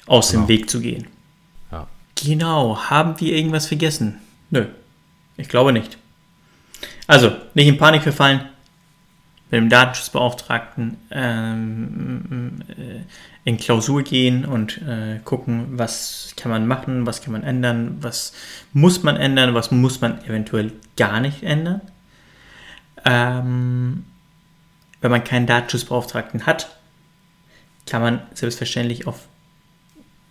aus 0.05 0.31
genau. 0.31 0.43
dem 0.43 0.49
Weg 0.49 0.69
zu 0.69 0.79
gehen. 0.79 1.07
Ja. 1.71 1.87
Genau, 2.23 2.77
haben 2.89 3.19
wir 3.19 3.33
irgendwas 3.33 3.65
vergessen? 3.65 4.19
Nö, 4.51 4.67
ich 5.35 5.49
glaube 5.49 5.73
nicht. 5.73 5.97
Also, 7.07 7.31
nicht 7.55 7.67
in 7.67 7.77
Panik 7.77 8.03
verfallen, 8.03 8.41
mit 9.51 9.59
dem 9.59 9.69
Datenschutzbeauftragten 9.69 10.97
ähm, 11.11 12.61
äh, 12.69 13.01
in 13.49 13.57
Klausur 13.57 14.03
gehen 14.03 14.45
und 14.45 14.79
äh, 14.81 15.19
gucken, 15.23 15.79
was 15.79 16.33
kann 16.37 16.51
man 16.51 16.67
machen, 16.67 17.05
was 17.05 17.21
kann 17.21 17.33
man 17.33 17.43
ändern, 17.43 17.97
was 18.01 18.33
muss 18.73 19.01
man 19.01 19.17
ändern, 19.17 19.55
was 19.55 19.71
muss 19.71 20.01
man 20.01 20.23
eventuell 20.25 20.71
gar 20.97 21.19
nicht 21.19 21.43
ändern. 21.43 21.81
Ähm, 23.05 24.05
wenn 25.01 25.11
man 25.11 25.23
keinen 25.23 25.47
Datenschutzbeauftragten 25.47 26.45
hat, 26.45 26.69
kann 27.85 28.01
man 28.01 28.21
selbstverständlich 28.33 29.07
auf 29.07 29.27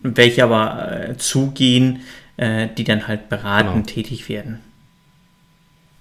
welche 0.00 0.44
aber 0.44 1.08
äh, 1.08 1.16
zugehen, 1.16 2.02
äh, 2.36 2.68
die 2.68 2.84
dann 2.84 3.08
halt 3.08 3.28
beratend 3.28 3.74
genau. 3.74 3.86
tätig 3.86 4.28
werden. 4.28 4.60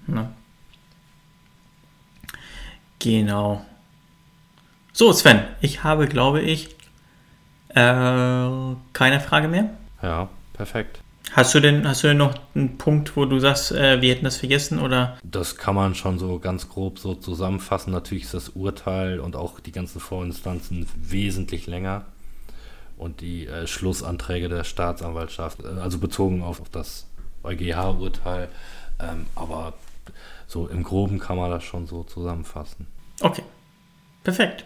Na? 0.05 0.31
Genau. 2.99 3.65
So, 4.93 5.13
Sven, 5.13 5.41
ich 5.61 5.83
habe, 5.83 6.07
glaube 6.07 6.41
ich, 6.41 6.69
äh, 7.69 8.75
keine 8.93 9.19
Frage 9.19 9.47
mehr. 9.47 9.69
Ja, 10.01 10.29
perfekt. 10.53 11.01
Hast 11.33 11.53
du 11.53 11.59
denn, 11.59 11.87
hast 11.87 12.03
du 12.03 12.07
denn 12.07 12.17
noch 12.17 12.35
einen 12.55 12.77
Punkt, 12.77 13.15
wo 13.15 13.25
du 13.25 13.39
sagst, 13.39 13.71
äh, 13.71 14.01
wir 14.01 14.13
hätten 14.13 14.25
das 14.25 14.37
vergessen 14.37 14.79
oder? 14.79 15.17
Das 15.23 15.57
kann 15.57 15.75
man 15.75 15.93
schon 15.93 16.17
so 16.19 16.39
ganz 16.39 16.69
grob 16.69 16.99
so 16.99 17.13
zusammenfassen. 17.15 17.91
Natürlich 17.91 18.23
ist 18.23 18.33
das 18.33 18.49
Urteil 18.49 19.19
und 19.19 19.35
auch 19.35 19.59
die 19.59 19.71
ganzen 19.71 19.99
Vorinstanzen 19.99 20.87
wesentlich 20.95 21.67
länger 21.67 22.05
und 22.97 23.21
die 23.21 23.45
äh, 23.45 23.67
Schlussanträge 23.67 24.49
der 24.49 24.63
Staatsanwaltschaft, 24.63 25.63
äh, 25.63 25.79
also 25.79 25.99
bezogen 25.99 26.41
auf, 26.41 26.61
auf 26.61 26.69
das 26.69 27.07
EuGH-Urteil. 27.43 28.49
Ähm, 28.99 29.27
aber 29.35 29.73
so 30.47 30.67
im 30.67 30.83
Groben 30.83 31.19
kann 31.19 31.37
man 31.37 31.51
das 31.51 31.63
schon 31.63 31.85
so 31.87 32.03
zusammenfassen. 32.03 32.87
Okay, 33.19 33.43
perfekt. 34.23 34.65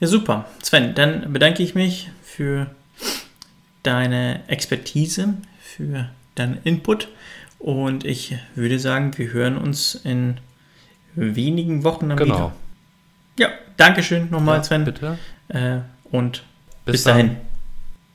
Ja, 0.00 0.08
super. 0.08 0.46
Sven, 0.62 0.94
dann 0.94 1.32
bedanke 1.32 1.62
ich 1.62 1.74
mich 1.74 2.10
für 2.22 2.66
deine 3.84 4.46
Expertise, 4.48 5.34
für 5.60 6.08
deinen 6.34 6.58
Input 6.64 7.08
und 7.58 8.04
ich 8.04 8.36
würde 8.54 8.78
sagen, 8.78 9.16
wir 9.16 9.32
hören 9.32 9.56
uns 9.56 9.94
in 9.94 10.38
wenigen 11.14 11.84
Wochen 11.84 12.08
dann 12.08 12.18
genau. 12.18 12.34
wieder. 12.34 12.52
Ja, 13.38 13.48
Dankeschön 13.76 14.30
nochmal, 14.30 14.58
ja, 14.58 14.64
Sven. 14.64 14.84
Bitte. 14.84 15.18
Äh, 15.48 15.78
und 16.10 16.42
bis, 16.84 16.92
bis 16.92 17.04
dahin. 17.04 17.28
Dann. 17.28 17.51